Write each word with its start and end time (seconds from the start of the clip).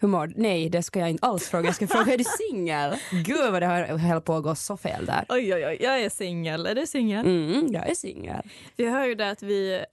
Hur 0.00 0.08
mår 0.08 0.26
du? 0.26 0.34
Nej, 0.36 0.68
det 0.68 0.82
ska 0.82 1.00
jag 1.00 1.10
inte 1.10 1.26
alls 1.26 1.48
fråga. 1.48 1.66
Jag 1.66 1.74
ska 1.74 1.86
fråga, 1.86 2.12
är 2.12 2.18
du 2.18 2.24
singel? 2.24 2.94
Gud 3.24 3.52
vad 3.52 3.62
det 3.62 3.66
har 3.66 3.98
höll 3.98 4.20
på 4.20 4.34
att 4.34 4.42
gå 4.42 4.54
så 4.54 4.76
fel 4.76 5.06
där. 5.06 5.24
Oj, 5.28 5.54
oj, 5.54 5.66
oj, 5.66 5.76
jag 5.80 6.00
är 6.00 6.08
singel. 6.08 6.66
Är 6.66 6.74
du 6.74 6.86
singel? 6.86 7.26
Mm, 7.26 7.72
jag 7.72 7.88
är 7.88 7.94
singel. 7.94 8.42
Vi 8.76 8.88
hör 8.90 9.06
ju 9.06 9.14
det 9.14 9.30
att 9.30 9.42
vi, 9.42 9.84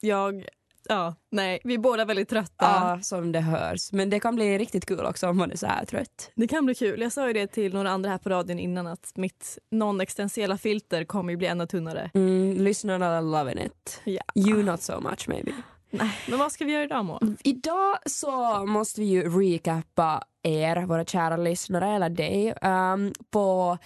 jag, 0.00 0.46
ja, 0.88 1.14
nej, 1.30 1.60
vi 1.64 1.74
är 1.74 1.78
båda 1.78 2.04
väldigt 2.04 2.28
trötta. 2.28 2.52
Ja, 2.58 2.98
som 3.02 3.32
det 3.32 3.40
hörs. 3.40 3.92
Men 3.92 4.10
det 4.10 4.20
kan 4.20 4.34
bli 4.34 4.58
riktigt 4.58 4.86
kul 4.86 5.04
också 5.04 5.28
om 5.28 5.36
man 5.36 5.52
är 5.52 5.56
så 5.56 5.66
här 5.66 5.84
trött. 5.84 6.30
Det 6.34 6.46
kan 6.48 6.64
bli 6.64 6.74
kul. 6.74 7.00
Jag 7.00 7.12
sa 7.12 7.26
ju 7.26 7.32
det 7.32 7.46
till 7.46 7.74
några 7.74 7.90
andra 7.90 8.10
här 8.10 8.18
på 8.18 8.28
radion 8.28 8.58
innan 8.58 8.86
att 8.86 9.12
mitt 9.14 9.58
non-existentiella 9.70 10.58
filter 10.58 11.04
kommer 11.04 11.30
ju 11.30 11.36
bli 11.36 11.46
ännu 11.46 11.66
tunnare. 11.66 12.10
Mm, 12.14 12.56
lyssnarna 12.56 13.20
loving 13.20 13.58
it. 13.58 14.00
Ja. 14.04 14.22
You 14.34 14.62
not 14.62 14.82
so 14.82 15.00
much 15.00 15.28
maybe. 15.28 15.52
Men 15.90 16.38
vad 16.38 16.52
ska 16.52 16.64
vi 16.64 16.72
göra 16.72 16.84
idag 16.84 17.04
Moa? 17.04 17.20
Idag 17.44 17.98
så 18.06 18.64
måste 18.66 19.00
vi 19.00 19.06
ju 19.06 19.28
recappa 19.40 20.24
er, 20.42 20.82
våra 20.86 21.04
kära 21.04 21.36
lyssnare, 21.36 21.94
eller 21.94 22.08
dig, 22.10 22.54
um, 22.62 23.12
på 23.30 23.78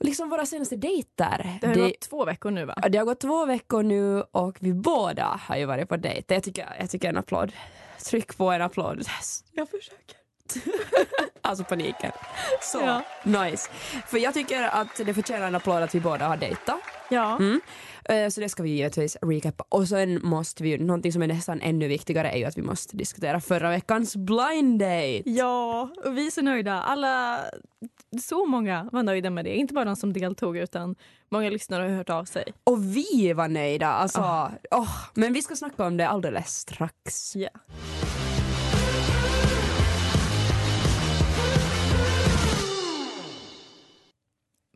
liksom 0.00 0.28
våra 0.28 0.46
senaste 0.46 0.76
dejter. 0.76 1.58
Det 1.60 1.66
har 1.66 1.74
Det- 1.74 1.80
gått 1.80 2.00
två 2.00 2.24
veckor 2.24 2.50
nu 2.50 2.64
va? 2.64 2.74
Det 2.88 2.98
har 2.98 3.04
gått 3.04 3.20
två 3.20 3.46
veckor 3.46 3.82
nu 3.82 4.22
och 4.22 4.56
vi 4.60 4.72
båda 4.74 5.40
har 5.48 5.56
ju 5.56 5.64
varit 5.64 5.88
på 5.88 5.96
dejt. 5.96 6.34
Jag 6.34 6.42
tycker, 6.44 6.76
jag 6.80 6.90
tycker 6.90 7.08
en 7.08 7.16
applåd. 7.16 7.52
Tryck 8.04 8.36
på 8.36 8.50
en 8.50 8.62
applåd. 8.62 9.04
Jag 9.52 9.68
försöker. 9.68 10.16
Alltså 11.44 11.64
paniken. 11.64 12.12
Så 12.62 12.80
Ja. 12.80 13.02
nice. 13.22 13.70
För 14.06 14.18
jag 14.18 14.34
tycker 14.34 14.62
att 14.62 14.96
det 15.06 15.14
förtjänar 15.14 15.46
en 15.46 15.54
applåd 15.54 15.82
att 15.82 15.94
vi 15.94 16.00
båda 16.00 16.28
har 16.28 16.36
dejtat. 16.36 16.80
Ja. 17.10 17.36
Mm. 17.36 17.60
Eh, 18.04 18.28
Så 18.28 18.40
det 18.40 18.48
ska 18.48 18.62
vi 18.62 18.70
givetvis 18.70 19.16
recappa. 19.22 19.64
Och 19.68 19.88
sen 19.88 20.20
måste 20.22 20.62
vi 20.62 20.68
ju, 20.68 20.78
någonting 20.84 21.12
som 21.12 21.22
är 21.22 21.26
nästan 21.26 21.60
ännu 21.60 21.88
viktigare 21.88 22.30
är 22.30 22.36
ju 22.36 22.44
att 22.44 22.58
vi 22.58 22.62
måste 22.62 22.96
diskutera 22.96 23.40
förra 23.40 23.70
veckans 23.70 24.16
blind 24.16 24.78
date. 24.78 25.22
Ja, 25.30 25.90
och 26.04 26.18
vi 26.18 26.26
är 26.26 26.30
så 26.30 26.42
nöjda. 26.42 26.82
Alla, 26.82 27.40
så 28.22 28.46
många 28.46 28.88
var 28.92 29.02
nöjda 29.02 29.30
med 29.30 29.44
det. 29.44 29.54
Inte 29.56 29.74
bara 29.74 29.84
de 29.84 29.96
som 29.96 30.12
deltog 30.12 30.56
utan 30.56 30.94
många 31.30 31.50
lyssnare 31.50 31.82
har 31.82 31.96
hört 31.96 32.10
av 32.10 32.24
sig. 32.24 32.44
Och 32.64 32.96
vi 32.96 33.32
var 33.32 33.48
nöjda. 33.48 33.86
Alltså, 33.86 34.20
Ah. 34.20 34.50
åh, 34.70 34.96
men 35.14 35.32
vi 35.32 35.42
ska 35.42 35.56
snacka 35.56 35.84
om 35.84 35.96
det 35.96 36.08
alldeles 36.08 36.56
strax. 36.58 37.36
Ja. 37.36 37.48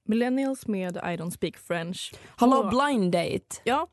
Millennials 0.06 0.66
med 0.68 0.96
I 0.96 1.16
don't 1.16 1.30
speak 1.30 1.58
French. 1.58 2.14
Hallå 2.36 2.70
blind 2.70 3.12
date. 3.12 3.60
Ja, 3.64 3.86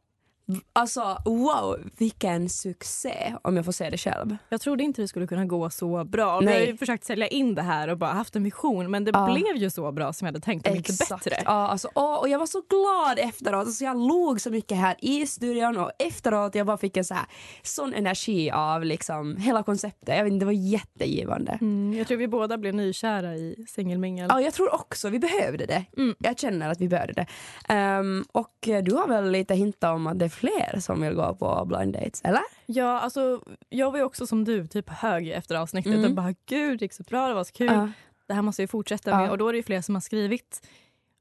Alltså 0.73 1.17
wow, 1.25 1.80
vilken 1.97 2.49
succé 2.49 3.36
om 3.41 3.55
jag 3.55 3.66
får 3.66 3.72
säga 3.72 3.89
det 3.89 3.97
själv. 3.97 4.38
jag 4.50 4.61
trodde 4.61 4.83
inte 4.83 5.02
det 5.02 5.08
skulle 5.08 5.27
kunna 5.27 5.45
gå 5.45 5.69
så 5.69 6.03
bra. 6.03 6.39
Vi 6.39 6.45
har 6.45 6.53
Nej. 6.53 6.67
ju 6.67 6.77
försökt 6.77 7.03
sälja 7.05 7.27
in 7.27 7.55
det 7.55 7.61
här 7.61 7.88
och 7.88 7.97
bara 7.97 8.11
haft 8.11 8.35
en 8.35 8.44
vision 8.44 8.91
men 8.91 9.03
det 9.03 9.11
Ja. 9.13 9.25
blev 9.33 9.55
ju 9.58 9.69
så 9.69 9.91
bra 9.91 10.13
som 10.13 10.25
jag 10.25 10.33
hade 10.33 10.45
tänkt 10.45 10.67
och 10.67 10.75
mycket 10.75 11.00
bättre. 11.09 11.35
Ja, 11.45 11.52
alltså, 11.52 11.89
åh, 11.95 12.16
och 12.19 12.30
jag 12.30 12.39
var 12.39 12.45
så 12.45 12.61
glad 12.69 13.30
efteråt. 13.30 13.67
Alltså, 13.67 13.83
jag 13.83 13.97
log 13.97 14.41
så 14.41 14.50
mycket 14.50 14.77
här 14.77 14.95
i 15.00 15.27
studion 15.27 15.77
och 15.77 15.91
efteråt 16.00 16.56
jag 16.56 16.67
bara 16.67 16.78
fick 16.78 16.97
en 16.97 17.06
så 17.06 17.13
här, 17.13 17.25
sån 17.63 17.94
energi 17.94 18.51
av 18.51 18.84
liksom, 18.85 19.38
hela 19.38 19.63
konceptet. 19.63 20.16
Jag 20.17 20.23
vet, 20.23 20.34
inte, 20.34 20.46
det 20.46 20.46
var 20.46 20.53
jättegivande. 20.53 21.57
Mm, 21.62 21.97
jag 21.97 22.07
tror 22.07 22.17
vi 22.17 22.28
båda 22.28 22.57
blev 22.57 22.75
nykära 22.75 23.35
i 23.35 23.66
singelmingel. 23.69 24.28
Ja, 24.29 24.41
jag 24.41 24.53
tror 24.53 24.73
också 24.75 25.09
vi 25.09 25.19
behövde 25.19 25.66
det. 25.66 25.85
Mm. 25.97 26.16
Jag 26.19 26.40
känner 26.40 26.69
att 26.69 26.81
vi 26.81 26.88
behövde 26.88 27.13
det. 27.13 27.25
Ehm, 27.73 28.25
och 28.31 28.53
du 28.84 28.94
har 28.96 29.07
väl 29.07 29.31
lite 29.31 29.56
hintat 29.56 29.96
om 29.96 30.07
att 30.07 30.19
det 30.19 30.29
fler 30.33 30.79
som 30.79 31.01
vill 31.01 31.13
gå 31.13 31.35
på 31.35 31.66
blind 31.66 31.94
dates, 31.94 32.21
eller? 32.23 32.41
Ja, 32.66 32.99
alltså, 32.99 33.41
jag 33.69 33.91
var 33.91 33.97
ju 33.97 34.03
också 34.03 34.27
som 34.27 34.44
du, 34.45 34.67
typ 34.67 34.89
hög 34.89 35.29
efter 35.29 35.55
avsnittet 35.55 35.94
Mm. 35.94 36.05
och 36.05 36.11
bara 36.16 36.33
gud 36.45 36.79
det 36.79 36.85
gick 36.85 36.94
så 36.94 37.03
bra, 37.03 37.27
det 37.27 37.33
var 37.33 37.44
så 37.44 37.53
kul. 37.53 37.67
Ja. 37.67 37.89
Det 38.27 38.33
här 38.33 38.41
måste 38.41 38.61
vi 38.61 38.67
fortsätta 38.67 39.17
med. 39.19 39.29
Och 39.31 39.38
då 39.38 39.47
är 39.47 39.53
det 39.53 39.57
ju 39.57 39.63
fler 39.63 39.81
som 39.81 39.95
har 39.95 40.01
skrivit. 40.01 40.67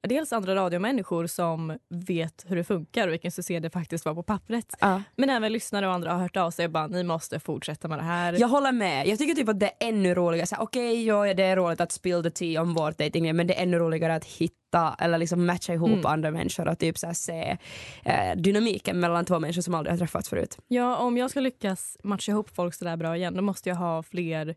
Dels 0.08 0.32
andra 0.32 0.54
radiomänniskor 0.54 1.26
som 1.26 1.78
vet 1.88 2.44
hur 2.48 2.56
det 2.56 2.64
funkar 2.64 3.06
och 3.06 3.12
vilken 3.12 3.30
succé 3.30 3.60
det 3.60 3.70
faktiskt 3.70 4.04
var 4.04 4.14
på 4.14 4.22
pappret. 4.22 4.74
Ja. 4.80 5.02
Men 5.16 5.30
även 5.30 5.52
lyssnare 5.52 5.86
och 5.86 5.92
andra 5.94 6.12
har 6.12 6.20
hört 6.20 6.36
av 6.36 6.50
sig 6.50 6.64
och 6.64 6.70
bara 6.70 6.86
ni 6.86 7.02
måste 7.04 7.40
fortsätta 7.40 7.88
med 7.88 7.98
det 7.98 8.02
här. 8.02 8.36
Jag 8.40 8.48
håller 8.48 8.72
med. 8.72 9.06
Jag 9.06 9.18
tycker 9.18 9.34
typ 9.34 9.48
att 9.48 9.60
det 9.60 9.66
är 9.66 9.88
ännu 9.88 10.14
roligare. 10.14 10.46
Så 10.46 10.56
Okej, 10.58 11.06
ja, 11.06 11.34
det 11.34 11.42
är 11.42 11.56
roligt 11.56 11.80
att 11.80 11.92
spill 11.92 12.22
the 12.22 12.30
tea 12.30 12.62
om 12.62 12.74
vårt 12.74 12.98
dating 12.98 13.36
men 13.36 13.46
det 13.46 13.54
är 13.58 13.62
ännu 13.62 13.78
roligare 13.78 14.14
att 14.14 14.24
hitta 14.24 14.96
eller 14.98 15.18
liksom 15.18 15.46
matcha 15.46 15.72
ihop 15.74 15.90
Mm. 15.90 16.06
andra 16.06 16.30
människor 16.30 16.68
och 16.68 16.78
typ 16.78 16.98
så 16.98 17.06
här, 17.06 17.14
se 17.14 17.58
eh, 18.04 18.36
dynamiken 18.36 19.00
mellan 19.00 19.24
två 19.24 19.38
människor 19.40 19.62
som 19.62 19.74
aldrig 19.74 19.92
har 19.92 19.98
träffats 19.98 20.28
förut. 20.28 20.58
Ja, 20.68 20.96
om 20.96 21.16
jag 21.16 21.30
ska 21.30 21.40
lyckas 21.40 21.96
matcha 22.04 22.32
ihop 22.32 22.50
folk 22.50 22.74
sådär 22.74 22.96
bra 22.96 23.16
igen 23.16 23.34
då 23.36 23.42
måste 23.42 23.68
jag 23.68 23.76
ha 23.76 24.02
fler 24.02 24.54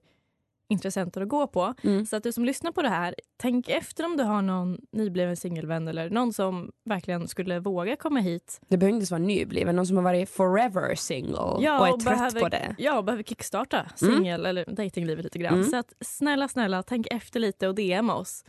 intressenter 0.68 1.22
att 1.22 1.28
gå 1.30 1.48
på. 1.48 1.74
Mm. 1.84 2.06
Så 2.06 2.16
att 2.16 2.24
du 2.24 2.32
som 2.32 2.46
lyssnar 2.46 2.72
på 2.72 2.82
det 2.82 2.90
här, 2.90 3.16
tänk 3.38 3.70
efter 3.70 4.06
om 4.06 4.18
du 4.18 4.24
har 4.24 4.42
någon 4.42 4.78
nybliven 4.92 5.38
singelvän 5.38 5.88
eller 5.88 6.10
någon 6.10 6.34
som 6.34 6.72
verkligen 6.86 7.28
skulle 7.28 7.60
våga 7.60 7.96
komma 7.96 8.20
hit 8.20 8.62
Det 8.68 8.78
behöver 8.78 8.92
inte 8.94 9.00
ens 9.02 9.12
vara 9.12 9.22
nybliven, 9.22 9.76
någon 9.76 9.88
som 9.88 9.96
har 9.98 10.04
varit 10.04 10.30
forever 10.30 10.96
single 10.96 11.36
Ja, 11.60 11.80
och 11.80 11.88
är 11.88 11.94
och 11.94 12.00
trött 12.00 12.18
behöver- 12.18 12.40
på 12.40 12.50
det. 12.50 12.76
Ja, 12.78 13.02
behöver 13.02 13.24
kickstarta 13.24 13.78
Mm. 13.78 14.16
singel 14.16 14.46
eller 14.46 14.66
datinglivet 14.66 15.24
lite 15.24 15.40
grann. 15.40 15.54
Mm. 15.54 15.66
Så 15.70 15.78
att 15.78 15.94
snälla, 16.02 16.48
snälla, 16.48 16.84
tänk 16.84 17.08
efter 17.12 17.40
lite 17.40 17.68
och 17.68 17.76
DM 17.76 18.10
oss. 18.10 18.44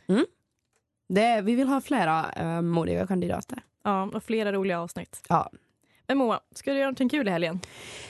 det 1.09 1.41
vi 1.41 1.55
vill 1.55 1.69
ha 1.69 1.81
flera 1.81 2.33
eh, 2.33 2.61
modiga 2.63 3.07
kandidater. 3.07 3.59
Ja, 3.85 4.11
och 4.15 4.23
flera 4.23 4.53
roliga 4.53 4.81
avsnitt. 4.81 5.23
Ja. 5.29 5.51
Men 6.09 6.19
Moa, 6.19 6.41
ska 6.55 6.71
du 6.71 6.77
göra 6.77 6.87
någonting 6.87 7.09
kul 7.09 7.29
i 7.29 7.31
helgen? 7.31 7.61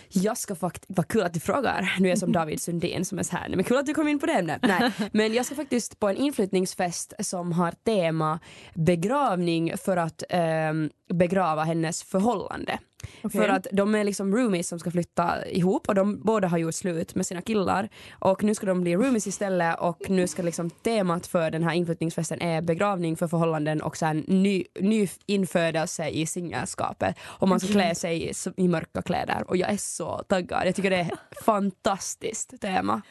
Jag 0.09 0.39
ska 0.39 0.55
faktiskt, 0.55 0.85
vad 0.89 1.09
kul 1.09 1.23
att 1.23 1.35
du 1.35 1.41
frågar. 1.41 1.97
Nu 1.99 2.09
är 2.09 2.11
jag 2.11 2.19
som 2.19 2.33
David 2.39 2.61
Sundin 2.61 3.05
som 3.05 3.19
är 3.19 3.23
så 3.23 3.37
här, 3.37 3.49
men 3.49 3.65
kul 3.65 3.77
att 3.77 3.87
du 3.87 3.95
kom 3.95 4.09
in 4.09 4.19
på 4.19 4.27
det 4.27 4.33
ämnet. 4.33 4.63
Nej, 4.63 4.93
men 5.13 5.35
jag 5.35 5.47
ska 5.47 5.55
faktiskt 5.55 6.01
på 6.01 6.09
en 6.09 6.17
inflyttningsfest 6.17 7.15
som 7.19 7.53
har 7.53 7.73
tema 7.73 8.41
begravning 8.75 9.73
för 9.77 9.97
att 9.97 10.23
ehm, 10.29 10.91
begrava 11.09 11.65
hennes 11.65 12.03
förhållande. 12.03 12.79
Okej. 13.23 13.41
För 13.41 13.49
att 13.49 13.67
de 13.73 13.95
är 13.95 14.05
liksom 14.05 14.37
roomies 14.37 14.69
som 14.69 14.79
ska 14.79 14.91
flytta 14.91 15.47
ihop 15.47 15.89
och 15.89 15.95
de 15.95 16.21
båda 16.21 16.49
har 16.49 16.59
gjort 16.59 16.75
slut 16.75 17.15
med 17.15 17.27
sina 17.27 17.43
killar 17.43 17.89
och 18.19 18.43
nu 18.45 18.55
ska 18.55 18.67
de 18.67 18.81
bli 18.81 18.97
roomies 18.97 19.27
istället 19.27 19.79
och 19.79 20.03
nu 20.09 20.27
ska 20.27 20.43
liksom 20.43 20.71
temat 20.71 21.27
för 21.27 21.51
den 21.51 21.63
här 21.63 21.73
inflyttningsfesten 21.73 22.43
är 22.43 22.63
begravning 22.63 23.17
för 23.17 23.29
förhållanden 23.29 23.83
och 23.83 23.97
sen 23.97 24.19
ny, 24.19 24.65
ny 24.81 25.09
infödelse 25.27 26.09
i 26.09 26.27
singelskapet 26.27 27.17
och 27.21 27.49
man 27.49 27.61
ska 27.61 27.73
klä 27.73 27.95
sig 27.95 28.31
i, 28.31 28.33
i 28.57 28.69
mörka 28.69 29.03
kläder 29.03 29.45
och 29.49 29.57
jag 29.57 29.71
är 29.71 29.77
så 29.77 30.23
taggad. 30.29 30.67
Jag 30.67 30.75
tycker 30.75 30.91
det 30.91 30.97
är 30.97 31.13
ett 31.13 31.45
fantastiskt 31.45 32.61
tema. 32.61 33.03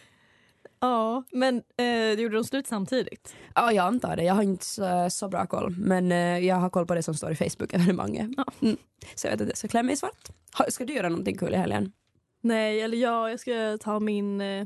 Ja, 0.86 1.24
men 1.32 1.64
eh, 1.78 2.12
gjorde 2.22 2.36
de 2.36 2.44
slut 2.44 2.68
samtidigt? 2.68 3.36
Ja, 3.56 3.72
jag 3.72 3.86
antar 3.86 4.16
det. 4.16 4.24
Jag 4.24 4.34
har 4.34 4.44
inte 4.44 4.66
så, 4.66 5.08
så 5.10 5.28
bra 5.30 5.46
koll 5.46 5.76
men 5.78 6.12
eh, 6.12 6.40
jag 6.40 6.56
har 6.56 6.70
koll 6.70 6.86
på 6.88 6.96
det 6.96 7.04
som 7.04 7.14
står 7.14 7.32
i 7.32 7.36
Facebook-evenemanget. 7.36 8.34
Ja. 8.38 8.46
Mm. 8.62 8.78
Så 9.16 9.28
jag 9.28 9.32
vet 9.32 9.42
att 9.42 9.48
jag 9.48 9.58
ska 9.58 9.68
klä 9.68 9.84
mig 9.84 9.94
i 9.94 9.98
svart. 9.98 10.30
Ha- 10.58 10.66
Ska 10.70 10.86
du 10.86 10.94
göra 10.94 11.10
någonting 11.10 11.38
kul 11.38 11.54
i 11.54 11.58
helgen? 11.58 11.92
Nej, 12.42 12.82
eller 12.82 12.98
ja, 12.98 13.30
jag 13.30 13.40
ska 13.40 13.78
ta 13.82 14.00
min 14.00 14.42
eh, 14.42 14.66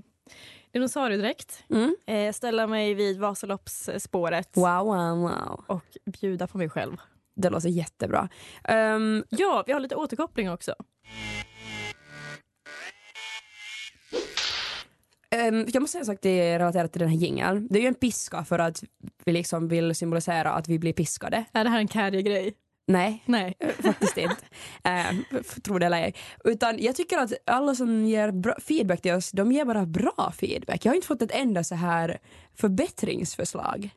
dinosauriedräkt, 0.72 1.64
Mm. 1.70 1.96
eh, 2.06 2.34
ställa 2.34 2.68
mig 2.68 2.94
vid 2.94 3.20
Vasaloppsspåret 3.20 4.50
Wow, 4.58 4.86
wow, 4.86 5.18
wow. 5.20 5.64
och 5.68 5.98
bjuda 6.20 6.48
på 6.48 6.58
mig 6.58 6.70
själv. 6.70 6.98
Det 7.36 7.50
låter 7.50 7.70
jättebra. 7.70 8.30
Um, 8.70 9.24
Ja, 9.30 9.64
vi 9.68 9.74
har 9.74 9.80
lite 9.80 9.96
återkoppling 9.96 10.52
också. 10.52 10.74
Jag 15.46 15.82
måste 15.82 15.88
säga 15.92 16.00
en 16.00 16.06
sak 16.06 16.18
det 16.22 16.30
är 16.30 16.60
relaterat 16.60 16.92
till 16.92 17.00
den 17.00 17.10
här 17.10 17.18
jingeln. 17.18 17.68
Det 17.70 17.80
är 17.80 17.82
ju 17.82 17.88
en 17.88 17.96
piska 17.96 18.44
för 18.46 18.60
att 18.60 18.84
vi 19.26 19.32
liksom 19.32 19.68
vill 19.68 19.96
symbolisera 19.96 20.52
att 20.52 20.68
vi 20.68 20.80
blir 20.80 20.94
piskade. 20.94 21.46
Är 21.54 21.64
det 21.64 21.70
här 21.70 21.80
en 21.80 21.88
carry-grej? 21.88 22.54
Nej, 22.88 23.24
Nej. 23.26 23.54
faktiskt 23.84 24.18
inte. 24.18 24.36
Um, 25.12 25.44
tror 25.64 25.80
det 25.80 25.86
eller 25.86 26.02
ej. 26.04 26.14
Utan 26.44 26.80
jag 26.80 26.96
tycker 26.96 27.18
att 27.18 27.34
alla 27.46 27.76
som 27.76 28.06
ger 28.06 28.60
feedback 28.62 29.02
till 29.02 29.14
oss, 29.14 29.32
de 29.32 29.52
ger 29.52 29.66
bara 29.66 29.86
bra 29.86 30.34
feedback. 30.38 30.86
Jag 30.86 30.92
har 30.92 30.96
inte 30.96 31.08
fått 31.08 31.22
ett 31.22 31.32
enda 31.36 31.64
så 31.64 31.76
här 31.76 32.18
förbättringsförslag. 32.56 33.90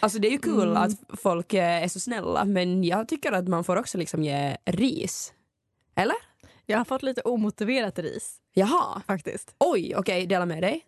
Alltså 0.00 0.18
det 0.18 0.28
är 0.28 0.32
ju 0.32 0.38
kul 0.38 0.62
Mm. 0.68 0.76
att 0.82 0.90
folk 1.20 1.54
eh, 1.54 1.82
är 1.82 1.88
så 1.88 2.00
snälla 2.00 2.44
men 2.44 2.84
jag 2.84 3.08
tycker 3.08 3.32
att 3.32 3.48
man 3.48 3.64
får 3.64 3.76
också 3.76 3.98
liksom 3.98 4.22
ge 4.22 4.56
ris. 4.64 5.32
Eller? 5.96 6.16
Jag 6.72 6.78
har 6.78 6.84
fått 6.84 7.02
lite 7.02 7.20
omotiverat 7.20 7.98
ris 7.98 8.40
Jaha. 8.54 9.02
faktiskt. 9.06 9.54
Oj, 9.58 9.96
okej, 9.96 10.26
dela 10.26 10.46
med 10.46 10.62
dig. 10.62 10.84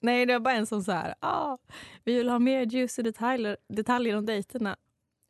Nej, 0.00 0.26
det 0.26 0.32
var 0.32 0.40
bara 0.40 0.54
en 0.54 0.66
som 0.66 0.82
så 0.84 0.92
här, 0.92 1.14
ah, 1.20 1.58
vi 2.04 2.14
vill 2.14 2.28
ha 2.28 2.38
mer 2.38 2.66
juicy 2.66 3.02
detaljer, 3.02 3.56
detaljer 3.68 4.16
om 4.16 4.26
dejterna. 4.26 4.76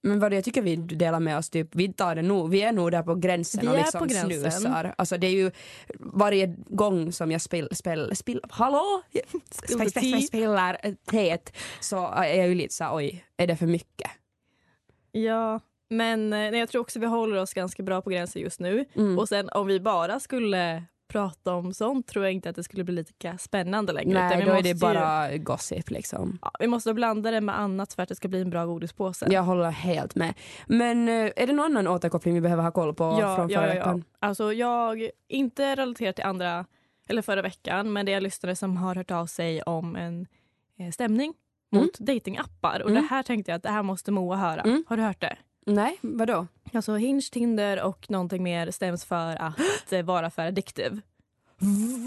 Men 0.02 0.20
vad 0.20 0.32
det 0.32 0.34
jag 0.34 0.44
tycker 0.44 0.62
vi 0.62 0.76
delar 0.76 1.20
med 1.20 1.38
oss, 1.38 1.50
typ, 1.50 1.74
vi 1.74 1.92
tar 1.92 2.14
det 2.14 2.22
nog, 2.22 2.50
vi 2.50 2.62
är 2.62 2.72
nog 2.72 2.90
där 2.90 3.02
på 3.02 3.14
gränsen 3.14 3.60
Vi 3.60 3.68
och 3.68 3.74
är 3.74 3.78
liksom 3.78 4.00
på 4.00 4.06
gränsen. 4.06 4.52
snusar. 4.52 4.94
Alltså 4.98 5.18
det 5.18 5.26
är 5.26 5.30
ju 5.30 5.50
varje 5.98 6.46
gång 6.66 7.12
som 7.12 7.30
jag 7.30 7.40
spel, 7.40 7.68
spel, 7.72 8.16
spel, 8.16 8.40
hallå? 8.48 9.02
Spill 9.52 10.22
Spelar 10.26 10.78
eh, 10.82 10.94
teet 11.10 11.56
så 11.80 12.06
är 12.12 12.34
jag 12.34 12.48
ju 12.48 12.54
lite 12.54 12.74
så 12.74 12.84
här, 12.84 12.96
oj, 12.96 13.24
är 13.36 13.46
det 13.46 13.56
för 13.56 13.66
mycket? 13.66 14.10
Ja, 15.12 15.60
men 15.90 16.32
eh, 16.32 16.38
nej, 16.38 16.58
jag 16.58 16.68
tror 16.68 16.80
också 16.82 16.98
vi 16.98 17.06
håller 17.06 17.36
oss 17.36 17.54
ganska 17.54 17.82
bra 17.82 18.02
på 18.02 18.10
gränsen 18.10 18.42
just 18.42 18.60
nu. 18.60 18.84
Mm. 18.94 19.18
Och 19.18 19.28
sen 19.28 19.48
om 19.48 19.66
vi 19.66 19.80
bara 19.80 20.20
skulle 20.20 20.84
prata 21.08 21.54
om 21.54 21.74
sånt 21.74 22.06
tror 22.06 22.24
jag 22.24 22.32
inte 22.32 22.50
att 22.50 22.56
det 22.56 22.62
skulle 22.64 22.84
bli 22.84 22.94
lika 22.94 23.38
spännande 23.38 23.92
längre. 23.92 24.10
Utan 24.18 24.28
Nej, 24.28 24.38
vi 24.38 24.44
då 24.44 24.52
är 24.52 24.62
det 24.62 24.68
ju- 24.68 24.74
bara 24.74 25.36
gossip 25.36 25.90
liksom. 25.90 26.38
Ja, 26.42 26.50
vi 26.58 26.66
måste 26.66 26.94
blanda 26.94 27.30
det 27.30 27.40
med 27.40 27.58
annat 27.60 27.92
för 27.94 28.02
att 28.02 28.08
det 28.08 28.14
ska 28.14 28.28
bli 28.28 28.40
en 28.40 28.50
bra 28.50 28.66
godispåse. 28.66 29.26
Jag 29.30 29.42
håller 29.42 29.70
helt 29.70 30.14
med. 30.14 30.34
Men 30.66 31.08
eh, 31.08 31.32
är 31.36 31.46
det 31.46 31.52
någon 31.52 31.64
annan 31.76 31.88
återkoppling 31.88 32.34
vi 32.34 32.40
behöver 32.40 32.62
ha 32.62 32.70
koll 32.70 32.94
på 32.94 33.04
ja, 33.20 33.36
från 33.36 33.48
ja, 33.48 33.60
förra 33.60 33.68
ja, 33.68 33.74
ja. 33.74 33.78
veckan? 33.78 34.04
Alltså 34.18 34.52
jag, 34.52 35.08
inte 35.28 35.74
relaterat 35.76 36.16
till 36.16 36.24
andra, 36.24 36.64
eller 37.08 37.22
förra 37.22 37.42
veckan, 37.42 37.92
men 37.92 38.06
det 38.06 38.12
är 38.12 38.20
lyssnare 38.20 38.56
som 38.56 38.76
har 38.76 38.94
hört 38.94 39.10
av 39.10 39.26
sig 39.26 39.62
om 39.62 39.96
en 39.96 40.26
eh, 40.78 40.90
stämning 40.90 41.34
Mm. 41.72 41.84
mot 41.84 41.98
datingappar. 41.98 42.80
Och 42.82 42.90
Mm. 42.90 43.02
det 43.02 43.08
här 43.08 43.22
tänkte 43.22 43.50
jag 43.50 43.56
att 43.56 43.62
det 43.62 43.68
här 43.70 43.82
måste 43.82 44.12
Moa 44.12 44.36
höra. 44.36 44.60
Mm. 44.60 44.84
Har 44.88 44.96
du 44.96 45.02
hört 45.02 45.20
det? 45.20 45.36
Nej, 45.66 45.98
vadå? 46.00 46.46
Alltså 46.72 46.94
Hinge, 46.94 47.22
Tinder 47.32 47.82
och 47.82 48.10
någonting 48.10 48.42
mer 48.42 48.70
stäms 48.70 49.04
för 49.04 49.36
att 49.42 49.92
eh, 49.92 50.02
vara 50.02 50.30
för 50.30 50.46
addictive. 50.46 51.00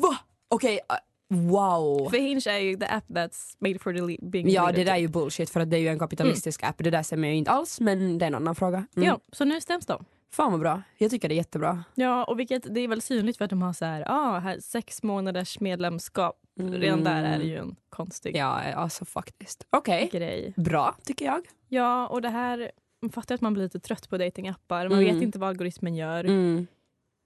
Va? 0.01 0.18
Okej, 0.50 0.80
eh, 0.89 0.95
wow. 1.38 2.09
För 2.09 2.18
Hinge 2.18 2.42
är 2.50 2.57
ju 2.59 2.77
the 2.77 2.86
app 2.86 3.07
that's 3.07 3.56
made 3.59 3.80
for 3.80 3.94
dele- 3.94 4.18
being 4.21 4.50
Ja, 4.50 4.71
det 4.71 4.83
där 4.83 4.94
är 4.94 4.98
ju 4.98 5.07
bullshit 5.07 5.50
för 5.50 5.59
att 5.59 5.69
det 5.71 5.77
är 5.77 5.81
ju 5.81 5.88
en 5.88 6.00
kapitalistisk 6.00 6.63
app. 6.63 6.75
Det 6.77 6.89
där 6.89 7.04
stämmer 7.04 7.27
ju 7.27 7.36
inte 7.36 7.51
alls, 7.51 7.80
men 7.80 8.18
det 8.18 8.25
är 8.25 8.27
en 8.27 8.36
annan 8.36 8.56
fråga. 8.56 8.86
Mm. 8.95 9.07
Ja, 9.07 9.19
så 9.31 9.45
nu 9.45 9.62
stäms 9.62 9.86
de. 9.86 10.06
Fan 10.31 10.51
vad 10.51 10.60
bra. 10.62 10.81
Jag 10.98 11.12
tycker 11.12 11.30
det 11.30 11.36
är 11.36 11.38
jättebra. 11.38 11.83
Ja, 11.95 12.24
och 12.24 12.39
vilket, 12.39 12.74
det 12.75 12.80
är 12.81 12.88
väl 12.88 13.01
synligt 13.01 13.38
för 13.38 13.45
att 13.45 13.50
de 13.50 13.62
har 13.62 13.74
så 13.74 13.86
här, 13.86 14.03
ah, 14.07 14.39
här 14.39 14.60
sex 14.60 15.03
månaders 15.03 15.60
medlemskap. 15.60 16.36
Redan 16.60 17.03
där 17.03 17.24
är 17.24 17.38
det 17.38 17.44
ju 17.45 17.57
en 17.57 17.75
konstig 17.89 18.36
Mm. 18.36 18.48
Ja, 18.48 18.74
alltså 18.74 19.06
faktiskt. 19.06 19.68
Okej, 19.69 20.10
grej. 20.13 20.53
bra 20.56 20.95
tycker 21.03 21.25
jag. 21.25 21.42
Ja, 21.68 22.07
och 22.07 22.21
det 22.21 22.30
här 22.30 22.71
man 23.02 23.12
fattar 23.12 23.36
att 23.36 23.42
man 23.42 23.54
blir 23.54 23.64
lite 23.64 23.80
trött 23.80 24.10
på 24.10 24.18
datingappar. 24.18 24.90
Man 24.90 25.00
Mm. 25.00 25.14
vet 25.16 25.24
inte 25.24 25.40
vad 25.40 25.50
algoritmen 25.50 25.96
gör. 25.96 26.24
Mm. 26.24 26.68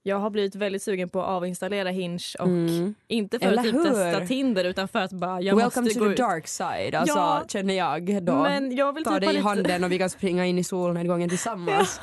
Jag 0.04 0.16
har 0.16 0.30
blivit 0.30 0.54
väldigt 0.54 0.82
sugen 0.82 1.08
på 1.08 1.22
att 1.22 1.28
avinstallera 1.28 1.88
Hinge 1.90 2.24
och 2.38 2.46
Mm. 2.46 2.94
inte 3.08 3.38
för 3.38 3.46
Eller 3.46 3.58
att 3.58 3.64
typ 3.64 3.82
testa 3.84 4.26
Tinder 4.26 4.64
utan 4.64 4.88
för 4.88 4.98
att 4.98 5.12
bara 5.12 5.40
jag 5.40 5.56
Welcome 5.56 5.84
måste 5.84 5.98
to 5.98 6.00
gå 6.00 6.06
the 6.06 6.12
ut. 6.12 6.18
dark 6.18 6.46
side, 6.48 6.94
alltså, 6.94 7.18
Ja. 7.18 7.44
känner 7.48 7.74
jag 7.74 8.22
då. 8.24 8.42
Men 8.42 8.76
jag 8.76 8.92
vill 8.92 9.04
Ta 9.04 9.10
typ 9.10 9.20
dig 9.20 9.28
i 9.30 9.32
lite... 9.32 9.44
handen 9.48 9.84
och 9.84 9.92
vi 9.92 9.98
kan 9.98 10.10
springa 10.10 10.46
in 10.46 10.58
i 10.58 10.64
solnedgången 10.64 11.28
tillsammans. 11.28 12.00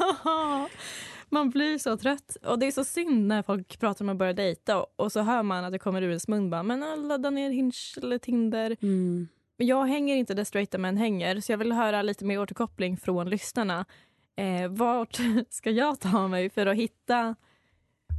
man 1.29 1.49
blir 1.49 1.77
så 1.77 1.97
trött. 1.97 2.37
Och 2.45 2.59
det 2.59 2.65
är 2.67 2.71
så 2.71 2.83
synd 2.83 3.27
när 3.27 3.43
folk 3.43 3.79
pratar 3.79 4.05
om 4.05 4.09
att 4.09 4.17
börja 4.17 4.33
dejta 4.33 4.77
och, 4.81 4.87
och 4.95 5.11
så 5.11 5.21
hör 5.21 5.43
man 5.43 5.65
att 5.65 5.71
det 5.71 5.79
kommer 5.79 6.01
ur 6.01 6.07
ens 6.07 6.27
mun 6.27 6.49
bara 6.49 6.63
men 6.63 7.07
ladda 7.07 7.29
ner 7.29 7.49
Hinge 7.49 7.73
eller 7.97 8.17
Tinder. 8.17 8.75
Mm. 8.81 9.27
Men 9.59 9.67
jag 9.67 9.85
hänger 9.85 10.15
inte 10.15 10.33
där 10.33 10.43
straighta 10.43 10.77
män 10.77 10.97
hänger 10.97 11.39
så 11.41 11.51
jag 11.51 11.57
vill 11.57 11.71
höra 11.71 12.01
lite 12.01 12.25
mer 12.25 12.39
återkoppling 12.41 12.97
från 12.97 13.29
lyssnarna. 13.29 13.85
Eh, 14.35 14.67
vart 14.69 15.17
ska 15.49 15.69
jag 15.71 15.99
ta 15.99 16.27
mig 16.27 16.49
för 16.49 16.65
att 16.65 16.75
hitta 16.75 17.35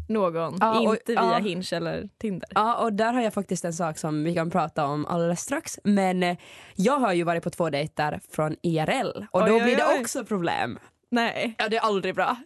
någon? 0.08 0.56
Ja, 0.60 0.80
och- 0.80 0.94
inte 0.94 1.12
via 1.12 1.22
ja. 1.22 1.38
Hinge 1.38 1.68
eller 1.72 2.08
Tinder. 2.18 2.48
Ja, 2.54 2.84
och 2.84 2.92
där 2.92 3.12
har 3.12 3.22
jag 3.22 3.34
faktiskt 3.34 3.64
en 3.64 3.72
sak 3.72 3.98
som 3.98 4.24
vi 4.24 4.34
kan 4.34 4.50
prata 4.50 4.86
om 4.86 5.06
alldeles 5.06 5.40
strax. 5.40 5.78
Men 5.84 6.22
eh, 6.22 6.36
jag 6.76 6.98
har 6.98 7.12
ju 7.12 7.22
varit 7.24 7.42
på 7.44 7.50
två 7.50 7.70
dejter 7.70 8.20
från 8.30 8.56
IRL 8.62 9.26
och 9.30 9.40
då 9.40 9.46
Oj, 9.46 9.52
oj, 9.52 9.62
blir 9.62 9.76
det 9.76 9.86
oj. 9.94 10.00
också 10.00 10.24
problem. 10.24 10.78
Nej. 11.10 11.54
Ja, 11.58 11.68
det 11.68 11.76
är 11.76 11.80
aldrig 11.80 12.14
bra. 12.14 12.36